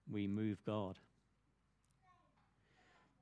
we 0.09 0.27
move 0.27 0.57
God. 0.65 0.99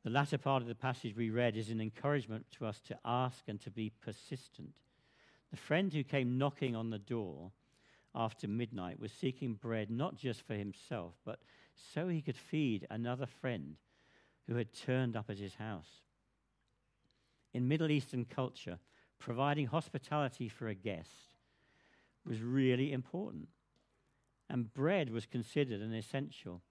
The 0.03 0.09
latter 0.09 0.37
part 0.37 0.61
of 0.61 0.67
the 0.67 0.75
passage 0.75 1.15
we 1.15 1.29
read 1.29 1.55
is 1.55 1.69
an 1.69 1.79
encouragement 1.79 2.45
to 2.57 2.65
us 2.65 2.81
to 2.87 2.97
ask 3.05 3.43
and 3.47 3.59
to 3.61 3.71
be 3.71 3.91
persistent. 4.01 4.73
The 5.51 5.57
friend 5.57 5.93
who 5.93 6.03
came 6.03 6.37
knocking 6.37 6.75
on 6.75 6.89
the 6.89 6.99
door 6.99 7.51
after 8.13 8.47
midnight 8.47 8.99
was 8.99 9.11
seeking 9.11 9.53
bread 9.53 9.89
not 9.89 10.17
just 10.17 10.45
for 10.45 10.55
himself, 10.55 11.13
but 11.23 11.39
so 11.93 12.07
he 12.07 12.21
could 12.21 12.35
feed 12.35 12.85
another 12.89 13.25
friend 13.25 13.77
who 14.47 14.55
had 14.55 14.73
turned 14.73 15.15
up 15.15 15.29
at 15.29 15.37
his 15.37 15.55
house. 15.55 16.01
In 17.53 17.67
Middle 17.67 17.89
Eastern 17.89 18.25
culture, 18.25 18.79
providing 19.19 19.67
hospitality 19.67 20.49
for 20.49 20.67
a 20.67 20.75
guest 20.75 21.35
was 22.25 22.41
really 22.41 22.91
important. 22.91 23.47
And 24.49 24.73
bread 24.73 25.09
was 25.09 25.25
considered 25.25 25.81
an 25.81 25.93
essential, 25.93 26.61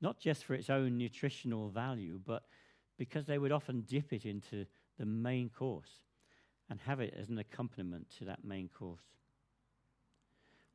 not 0.00 0.18
just 0.18 0.44
for 0.44 0.54
its 0.54 0.70
own 0.70 0.96
nutritional 0.96 1.68
value, 1.68 2.20
but 2.24 2.44
because 2.96 3.26
they 3.26 3.38
would 3.38 3.52
often 3.52 3.82
dip 3.82 4.12
it 4.12 4.24
into 4.24 4.66
the 4.98 5.06
main 5.06 5.48
course 5.48 6.04
and 6.68 6.78
have 6.80 7.00
it 7.00 7.14
as 7.18 7.28
an 7.28 7.38
accompaniment 7.38 8.06
to 8.18 8.24
that 8.26 8.44
main 8.44 8.68
course. 8.68 9.02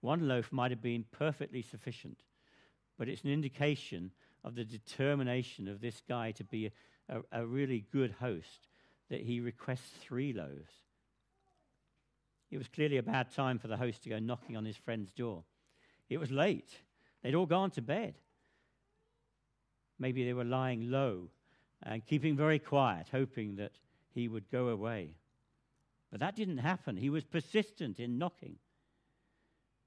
One 0.01 0.27
loaf 0.27 0.51
might 0.51 0.71
have 0.71 0.81
been 0.81 1.05
perfectly 1.11 1.61
sufficient, 1.61 2.19
but 2.97 3.07
it's 3.09 3.23
an 3.23 3.31
indication 3.31 4.11
of 4.43 4.55
the 4.55 4.65
determination 4.65 5.67
of 5.67 5.81
this 5.81 6.01
guy 6.07 6.31
to 6.33 6.43
be 6.43 6.71
a, 7.09 7.21
a, 7.31 7.45
really 7.45 7.85
good 7.91 8.11
host 8.19 8.67
that 9.09 9.21
he 9.21 9.39
requests 9.39 9.89
three 10.01 10.33
loaves 10.33 10.71
It 12.51 12.57
was 12.57 12.67
clearly 12.67 12.97
a 12.97 13.03
bad 13.03 13.33
time 13.33 13.57
for 13.57 13.67
the 13.67 13.77
host 13.77 14.03
to 14.03 14.09
go 14.09 14.19
knocking 14.19 14.55
on 14.55 14.65
his 14.65 14.77
friend's 14.77 15.11
door. 15.13 15.43
It 16.09 16.19
was 16.19 16.31
late. 16.31 16.69
They'd 17.21 17.35
all 17.35 17.45
gone 17.45 17.71
to 17.71 17.81
bed. 17.81 18.15
Maybe 19.97 20.25
they 20.25 20.33
were 20.33 20.43
lying 20.43 20.91
low 20.91 21.29
and 21.81 22.05
keeping 22.05 22.35
very 22.35 22.59
quiet, 22.59 23.07
hoping 23.11 23.55
that 23.55 23.73
he 24.13 24.27
would 24.27 24.49
go 24.51 24.69
away. 24.69 25.15
But 26.11 26.19
that 26.19 26.35
didn't 26.35 26.59
happen. 26.59 26.97
He 26.97 27.09
was 27.09 27.23
persistent 27.23 27.99
in 27.99 28.17
knocking. 28.17 28.57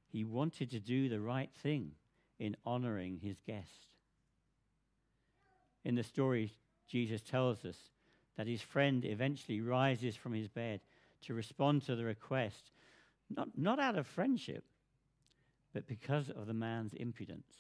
He 0.09 0.25
wanted 0.25 0.71
to 0.71 0.81
do 0.81 1.09
the 1.09 1.21
right 1.21 1.51
thing 1.63 1.93
in 2.39 2.57
honoring 2.65 3.19
his 3.23 3.41
guest. 3.47 3.95
In 5.85 5.95
the 5.95 6.03
story, 6.03 6.55
Jesus 6.87 7.23
tells 7.23 7.65
us 7.65 7.77
that 8.37 8.47
his 8.47 8.63
friend 8.63 9.05
eventually 9.05 9.61
rises 9.61 10.17
from 10.17 10.33
his 10.33 10.49
bed 10.49 10.81
to 11.23 11.35
respond 11.35 11.83
to 11.83 11.97
the 11.97 12.05
request, 12.05 12.71
not, 13.35 13.49
not 13.57 13.81
out 13.81 13.97
of 13.97 14.07
friendship, 14.07 14.65
but 15.73 15.87
because 15.87 16.31
of 16.31 16.47
the 16.47 16.55
man's 16.55 16.93
impudence. 16.95 17.53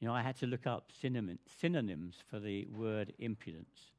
You 0.00 0.08
know, 0.08 0.14
I 0.14 0.22
had 0.22 0.36
to 0.38 0.46
look 0.46 0.66
up 0.66 0.90
synonyms 0.96 2.16
for 2.30 2.40
the 2.40 2.66
word 2.66 3.12
impudence. 3.18 3.90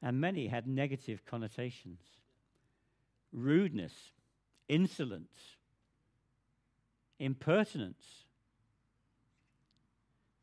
And 0.00 0.20
many 0.20 0.46
had 0.46 0.66
negative 0.66 1.24
connotations 1.24 2.00
rudeness, 3.32 3.92
insolence, 4.68 5.56
impertinence. 7.18 8.24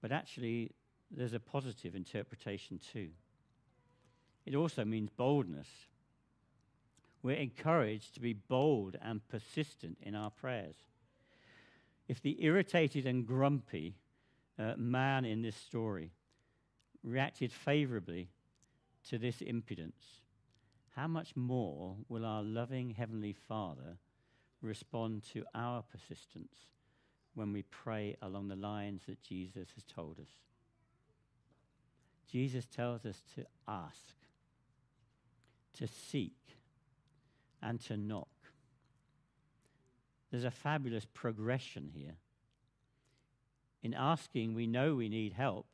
But 0.01 0.11
actually, 0.11 0.71
there's 1.09 1.33
a 1.33 1.39
positive 1.39 1.95
interpretation 1.95 2.79
too. 2.91 3.09
It 4.45 4.55
also 4.55 4.83
means 4.83 5.09
boldness. 5.09 5.67
We're 7.23 7.37
encouraged 7.37 8.13
to 8.15 8.19
be 8.19 8.33
bold 8.33 8.97
and 9.01 9.25
persistent 9.29 9.97
in 10.01 10.13
our 10.13 10.29
prayers. 10.29 10.75
If 12.09 12.21
the 12.21 12.43
irritated 12.43 13.07
and 13.07 13.25
grumpy 13.25 13.95
uh, 14.59 14.73
man 14.77 15.23
in 15.23 15.41
this 15.41 15.55
story 15.55 16.11
reacted 17.01 17.51
favorably 17.51 18.27
to 19.09 19.17
this 19.17 19.41
impudence, 19.41 20.03
how 20.95 21.07
much 21.07 21.35
more 21.35 21.95
will 22.09 22.25
our 22.25 22.43
loving 22.43 22.91
Heavenly 22.91 23.33
Father 23.33 23.97
respond 24.61 25.23
to 25.33 25.45
our 25.55 25.81
persistence 25.81 26.55
when 27.35 27.53
we 27.53 27.63
pray 27.63 28.17
along 28.21 28.49
the 28.49 28.55
lines 28.55 29.01
that 29.07 29.23
Jesus 29.23 29.69
has 29.75 29.83
told 29.85 30.19
us? 30.19 30.29
Jesus 32.29 32.65
tells 32.65 33.05
us 33.05 33.23
to 33.35 33.45
ask, 33.67 34.13
to 35.75 35.87
seek, 35.87 36.35
and 37.63 37.79
to 37.79 37.97
knock. 37.97 38.27
There's 40.29 40.43
a 40.43 40.51
fabulous 40.51 41.05
progression 41.13 41.91
here. 41.93 42.15
In 43.81 43.93
asking, 43.93 44.53
we 44.53 44.67
know 44.67 44.95
we 44.95 45.09
need 45.09 45.33
help, 45.33 45.67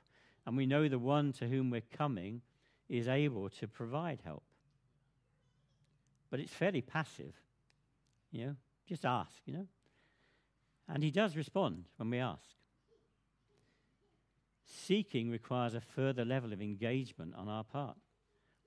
and 0.46 0.56
we 0.56 0.66
know 0.66 0.88
the 0.88 1.00
one 1.00 1.32
to 1.34 1.48
whom 1.48 1.70
we're 1.70 1.82
coming 1.98 2.42
is 2.88 3.08
able 3.08 3.50
to 3.50 3.68
provide 3.68 4.20
help. 4.24 4.44
But 6.30 6.40
it's 6.40 6.54
fairly 6.54 6.82
passive. 6.82 7.34
You 8.32 8.46
know, 8.46 8.56
just 8.88 9.06
ask, 9.06 9.42
you 9.46 9.54
know. 9.54 9.68
And 10.88 11.04
he 11.04 11.12
does 11.12 11.36
respond 11.36 11.86
when 11.98 12.10
we 12.10 12.18
ask. 12.18 12.56
Seeking 14.66 15.30
requires 15.32 15.74
a 15.74 15.82
further 15.82 16.26
level 16.26 16.54
of 16.54 16.62
engagement 16.62 17.34
on 17.36 17.48
our 17.48 17.64
part. 17.64 17.98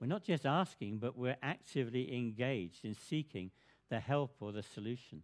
We're 0.02 0.08
not 0.08 0.24
just 0.24 0.44
asking, 0.44 0.98
but 0.98 1.16
we're 1.16 1.36
actively 1.44 2.12
engaged 2.12 2.84
in 2.84 2.92
seeking 2.92 3.52
the 3.88 4.00
help 4.00 4.34
or 4.40 4.50
the 4.50 4.64
solution. 4.64 5.22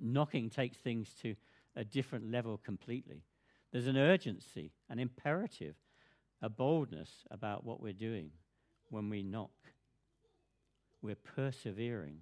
Knocking 0.00 0.48
takes 0.48 0.78
things 0.78 1.10
to 1.20 1.34
a 1.76 1.84
different 1.84 2.30
level 2.30 2.56
completely. 2.56 3.20
There's 3.72 3.88
an 3.88 3.98
urgency, 3.98 4.72
an 4.88 4.98
imperative, 4.98 5.74
a 6.40 6.48
boldness 6.48 7.10
about 7.30 7.62
what 7.62 7.78
we're 7.78 7.92
doing 7.92 8.30
when 8.88 9.10
we 9.10 9.22
knock. 9.22 9.50
We're 11.02 11.14
persevering. 11.14 12.20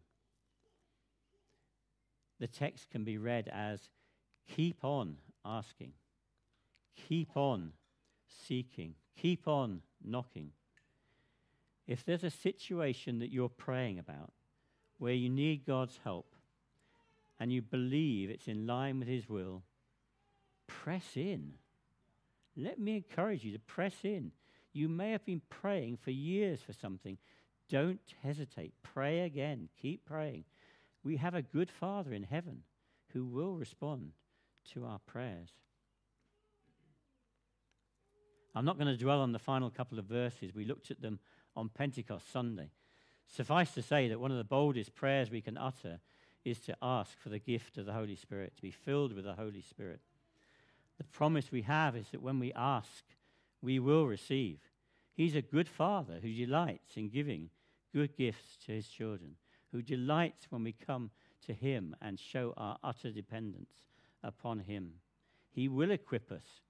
The 2.40 2.48
text 2.48 2.90
can 2.90 3.04
be 3.04 3.18
read 3.18 3.48
as 3.52 3.88
keep 4.48 4.82
on 4.82 5.18
asking, 5.44 5.92
keep 7.08 7.36
on 7.36 7.70
seeking, 8.26 8.96
keep 9.16 9.46
on 9.46 9.82
knocking. 10.04 10.50
If 11.86 12.04
there's 12.04 12.24
a 12.24 12.30
situation 12.30 13.18
that 13.18 13.32
you're 13.32 13.48
praying 13.48 13.98
about 13.98 14.32
where 14.98 15.14
you 15.14 15.28
need 15.28 15.66
God's 15.66 15.98
help, 16.04 16.34
and 17.40 17.52
you 17.52 17.60
believe 17.60 18.30
it's 18.30 18.46
in 18.46 18.68
line 18.68 19.00
with 19.00 19.08
His 19.08 19.28
will, 19.28 19.64
press 20.68 21.16
in. 21.16 21.54
Let 22.56 22.78
me 22.78 22.96
encourage 22.96 23.44
you 23.44 23.52
to 23.52 23.58
press 23.58 23.94
in. 24.04 24.30
You 24.72 24.88
may 24.88 25.10
have 25.10 25.24
been 25.24 25.42
praying 25.50 25.96
for 25.96 26.12
years 26.12 26.60
for 26.62 26.72
something. 26.72 27.18
Don't 27.68 28.00
hesitate. 28.22 28.74
Pray 28.82 29.20
again. 29.20 29.68
Keep 29.80 30.04
praying. 30.04 30.44
We 31.02 31.16
have 31.16 31.34
a 31.34 31.42
good 31.42 31.70
Father 31.70 32.12
in 32.12 32.22
heaven 32.22 32.62
who 33.12 33.24
will 33.24 33.56
respond 33.56 34.12
to 34.72 34.84
our 34.84 35.00
prayers. 35.00 35.50
I'm 38.54 38.64
not 38.64 38.78
going 38.78 38.86
to 38.86 39.02
dwell 39.02 39.20
on 39.20 39.32
the 39.32 39.38
final 39.38 39.70
couple 39.70 39.98
of 39.98 40.04
verses. 40.04 40.54
We 40.54 40.64
looked 40.64 40.90
at 40.90 41.00
them 41.00 41.18
on 41.56 41.68
Pentecost 41.68 42.30
Sunday. 42.32 42.70
Suffice 43.26 43.72
to 43.72 43.82
say 43.82 44.08
that 44.08 44.20
one 44.20 44.30
of 44.30 44.36
the 44.36 44.44
boldest 44.44 44.94
prayers 44.94 45.30
we 45.30 45.40
can 45.40 45.56
utter 45.56 46.00
is 46.44 46.60
to 46.60 46.76
ask 46.82 47.18
for 47.18 47.28
the 47.28 47.38
gift 47.38 47.78
of 47.78 47.86
the 47.86 47.92
Holy 47.92 48.16
Spirit, 48.16 48.54
to 48.56 48.62
be 48.62 48.70
filled 48.70 49.12
with 49.12 49.24
the 49.24 49.34
Holy 49.34 49.62
Spirit. 49.62 50.00
The 50.98 51.04
promise 51.04 51.50
we 51.50 51.62
have 51.62 51.96
is 51.96 52.08
that 52.10 52.22
when 52.22 52.38
we 52.38 52.52
ask, 52.54 53.04
we 53.60 53.78
will 53.78 54.06
receive. 54.06 54.58
He's 55.14 55.36
a 55.36 55.42
good 55.42 55.68
father 55.68 56.18
who 56.20 56.32
delights 56.32 56.96
in 56.96 57.08
giving 57.08 57.50
good 57.92 58.16
gifts 58.16 58.56
to 58.66 58.72
his 58.72 58.88
children, 58.88 59.36
who 59.70 59.82
delights 59.82 60.46
when 60.50 60.64
we 60.64 60.72
come 60.72 61.10
to 61.46 61.52
him 61.52 61.94
and 62.00 62.18
show 62.18 62.54
our 62.56 62.78
utter 62.82 63.10
dependence 63.10 63.82
upon 64.22 64.60
him. 64.60 64.94
He 65.50 65.68
will 65.68 65.90
equip 65.90 66.32
us 66.32 66.60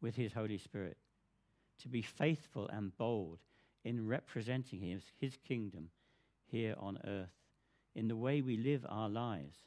with 0.00 0.16
his 0.16 0.32
Holy 0.32 0.58
Spirit 0.58 0.96
to 1.82 1.88
be 1.88 2.02
faithful 2.02 2.68
and 2.68 2.96
bold 2.96 3.38
in 3.84 4.06
representing 4.06 4.80
his, 4.80 5.02
his 5.18 5.36
kingdom 5.46 5.88
here 6.46 6.74
on 6.78 6.98
earth 7.06 7.32
in 7.94 8.08
the 8.08 8.16
way 8.16 8.40
we 8.40 8.56
live 8.56 8.84
our 8.88 9.08
lives 9.08 9.58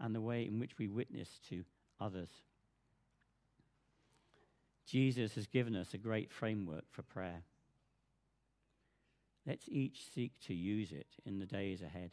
and 0.00 0.14
the 0.14 0.20
way 0.20 0.46
in 0.46 0.58
which 0.58 0.78
we 0.78 0.88
witness 0.88 1.40
to 1.48 1.64
others. 2.00 2.30
Jesus 4.86 5.34
has 5.34 5.46
given 5.46 5.76
us 5.76 5.94
a 5.94 5.98
great 5.98 6.30
framework 6.30 6.84
for 6.90 7.02
prayer. 7.02 7.42
Let's 9.46 9.68
each 9.68 10.02
seek 10.14 10.32
to 10.46 10.54
use 10.54 10.92
it 10.92 11.06
in 11.24 11.38
the 11.38 11.46
days 11.46 11.82
ahead. 11.82 12.12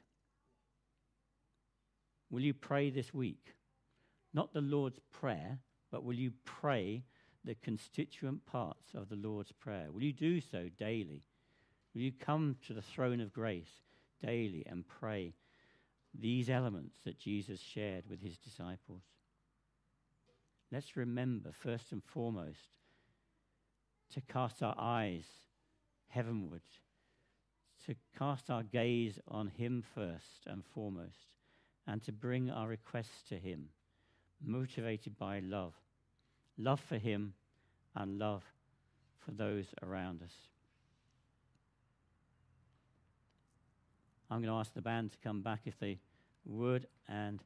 Will 2.30 2.42
you 2.42 2.54
pray 2.54 2.90
this 2.90 3.14
week? 3.14 3.56
Not 4.34 4.54
the 4.54 4.62
Lord's 4.62 5.00
Prayer, 5.12 5.60
but 5.92 6.04
will 6.04 6.16
you 6.16 6.32
pray 6.46 7.04
the 7.44 7.56
constituent 7.56 8.46
parts 8.46 8.94
of 8.94 9.10
the 9.10 9.16
Lord's 9.16 9.52
Prayer? 9.52 9.88
Will 9.92 10.04
you 10.04 10.14
do 10.14 10.40
so 10.40 10.70
daily? 10.78 11.24
Will 11.94 12.02
you 12.02 12.12
come 12.12 12.58
to 12.68 12.74
the 12.74 12.82
throne 12.82 13.20
of 13.20 13.34
grace 13.34 13.84
daily 14.22 14.66
and 14.70 14.88
pray 14.88 15.34
these 16.18 16.50
elements 16.50 16.96
that 17.06 17.20
Jesus 17.20 17.60
shared 17.60 18.04
with 18.10 18.22
his 18.22 18.38
disciples. 18.38 19.04
Let's 20.72 20.96
remember, 20.96 21.52
first 21.52 21.92
and 21.92 22.04
foremost, 22.04 22.78
to 24.14 24.22
cast 24.22 24.64
our 24.64 24.76
eyes 24.78 25.26
heavenward, 26.08 26.62
to 27.86 27.96
cast 28.18 28.50
our 28.50 28.64
gaze 28.64 29.20
on 29.28 29.48
him 29.48 29.84
first 29.96 30.46
and 30.48 30.64
foremost, 30.74 31.28
and 31.88 32.04
to 32.04 32.12
bring 32.12 32.50
our 32.50 32.68
requests 32.68 33.24
to 33.30 33.36
him, 33.36 33.70
motivated 34.44 35.18
by 35.18 35.40
love 35.40 35.74
love 36.62 36.82
for 36.82 36.98
him 36.98 37.34
and 37.96 38.20
love 38.20 38.44
for 39.18 39.32
those 39.32 39.68
around 39.82 40.22
us. 40.22 40.34
I'm 44.30 44.41
going 44.41 44.53
to 44.53 44.59
ask 44.59 44.73
the 44.73 44.82
band 44.82 45.11
to 45.11 45.17
come 45.23 45.41
back 45.41 45.61
if 45.65 45.80
they 45.80 45.99
would. 46.45 46.88
And 47.07 47.41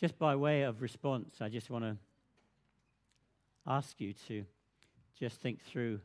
just 0.00 0.18
by 0.18 0.36
way 0.36 0.62
of 0.62 0.82
response, 0.82 1.36
I 1.40 1.48
just 1.48 1.70
want 1.70 1.84
to 1.84 1.96
ask 3.66 4.00
you 4.00 4.14
to 4.28 4.44
just 5.18 5.40
think 5.40 5.62
through 5.62 6.00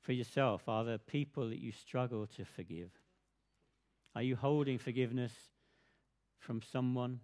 for 0.00 0.12
yourself 0.12 0.68
are 0.68 0.84
there 0.84 0.98
people 0.98 1.48
that 1.48 1.58
you 1.58 1.72
struggle 1.72 2.26
to 2.36 2.44
forgive? 2.44 2.90
Are 4.14 4.22
you 4.22 4.36
holding 4.36 4.78
forgiveness 4.78 5.32
from 6.38 6.60
someone 6.60 7.20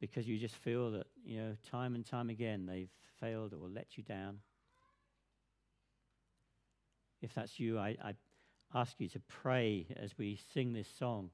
because 0.00 0.26
you 0.26 0.38
just 0.38 0.56
feel 0.56 0.90
that, 0.92 1.06
you 1.24 1.38
know, 1.38 1.56
time 1.70 1.94
and 1.94 2.04
time 2.04 2.30
again 2.30 2.66
they've 2.66 2.90
failed 3.20 3.54
or 3.54 3.68
let 3.68 3.96
you 3.96 4.02
down? 4.02 4.40
if 7.22 7.34
that's 7.34 7.58
you, 7.58 7.78
I, 7.78 7.96
I 8.02 8.14
ask 8.74 9.00
you 9.00 9.08
to 9.08 9.20
pray 9.20 9.86
as 9.96 10.16
we 10.18 10.38
sing 10.52 10.72
this 10.72 10.88
song 10.98 11.30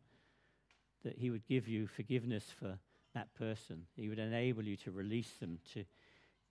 that 1.05 1.19
He 1.19 1.31
would 1.31 1.47
give 1.47 1.69
you 1.69 1.87
forgiveness 1.87 2.45
for 2.59 2.79
that 3.15 3.35
person. 3.35 3.87
He 3.97 4.09
would 4.09 4.19
enable 4.19 4.65
you 4.65 4.77
to 4.79 4.91
release 4.91 5.33
them, 5.41 5.59
to 5.75 5.85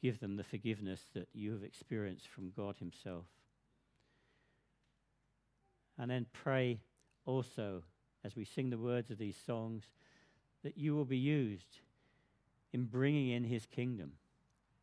give 0.02 0.20
them 0.20 0.36
the 0.36 0.44
forgiveness 0.44 1.02
that 1.14 1.28
you 1.34 1.52
have 1.54 1.64
experienced 1.64 2.28
from 2.28 2.52
God 2.56 2.76
Himself. 2.78 3.26
And 5.98 6.10
then 6.10 6.26
pray 6.34 6.80
also, 7.26 7.84
as 8.24 8.36
we 8.36 8.46
sing 8.46 8.70
the 8.70 8.78
words 8.78 9.12
of 9.12 9.18
these 9.18 9.38
songs, 9.46 9.84
that 10.64 10.78
you 10.78 10.96
will 10.96 11.06
be 11.06 11.18
used 11.18 11.80
in 12.74 12.86
bringing 12.86 13.30
in 13.30 13.44
His 13.44 13.66
kingdom. 13.66 14.14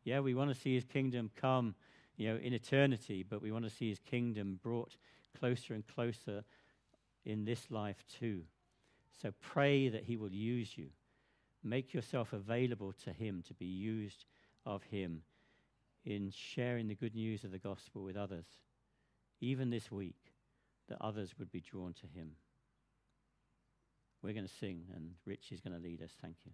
Yeah, 0.03 0.21
we 0.21 0.33
want 0.33 0.49
to 0.49 0.59
see 0.59 0.73
His 0.73 0.85
kingdom 0.85 1.29
come, 1.35 1.75
you 2.17 2.29
know, 2.29 2.39
in 2.41 2.53
eternity, 2.53 3.25
but 3.27 3.41
we 3.41 3.51
want 3.51 3.65
to 3.65 3.71
see 3.71 3.89
His 3.89 3.99
kingdom 3.99 4.59
brought 4.63 4.95
closer 5.37 5.73
and 5.73 5.85
closer 5.87 6.43
in 7.25 7.45
this 7.45 7.69
life 7.69 8.03
too. 8.19 8.43
So 9.21 9.33
pray 9.41 9.89
that 9.89 10.03
He 10.03 10.17
will 10.17 10.31
use 10.31 10.77
you. 10.77 10.87
Make 11.63 11.93
yourself 11.93 12.33
available 12.33 12.93
to 13.03 13.11
Him 13.11 13.43
to 13.47 13.53
be 13.53 13.65
used 13.65 14.25
of 14.65 14.83
Him 14.83 15.23
in 16.05 16.31
sharing 16.33 16.87
the 16.87 16.95
good 16.95 17.15
news 17.15 17.43
of 17.43 17.51
the 17.51 17.59
gospel 17.59 18.03
with 18.03 18.15
others, 18.15 18.45
even 19.41 19.69
this 19.69 19.91
week, 19.91 20.33
that 20.87 20.97
others 21.01 21.35
would 21.37 21.51
be 21.51 21.61
drawn 21.61 21.93
to 21.93 22.07
Him. 22.07 22.31
We're 24.21 24.33
going 24.33 24.47
to 24.47 24.53
sing, 24.59 24.85
and 24.95 25.11
Rich 25.25 25.51
is 25.51 25.61
going 25.61 25.75
to 25.75 25.83
lead 25.83 26.01
us. 26.01 26.11
Thank 26.21 26.37
you. 26.45 26.51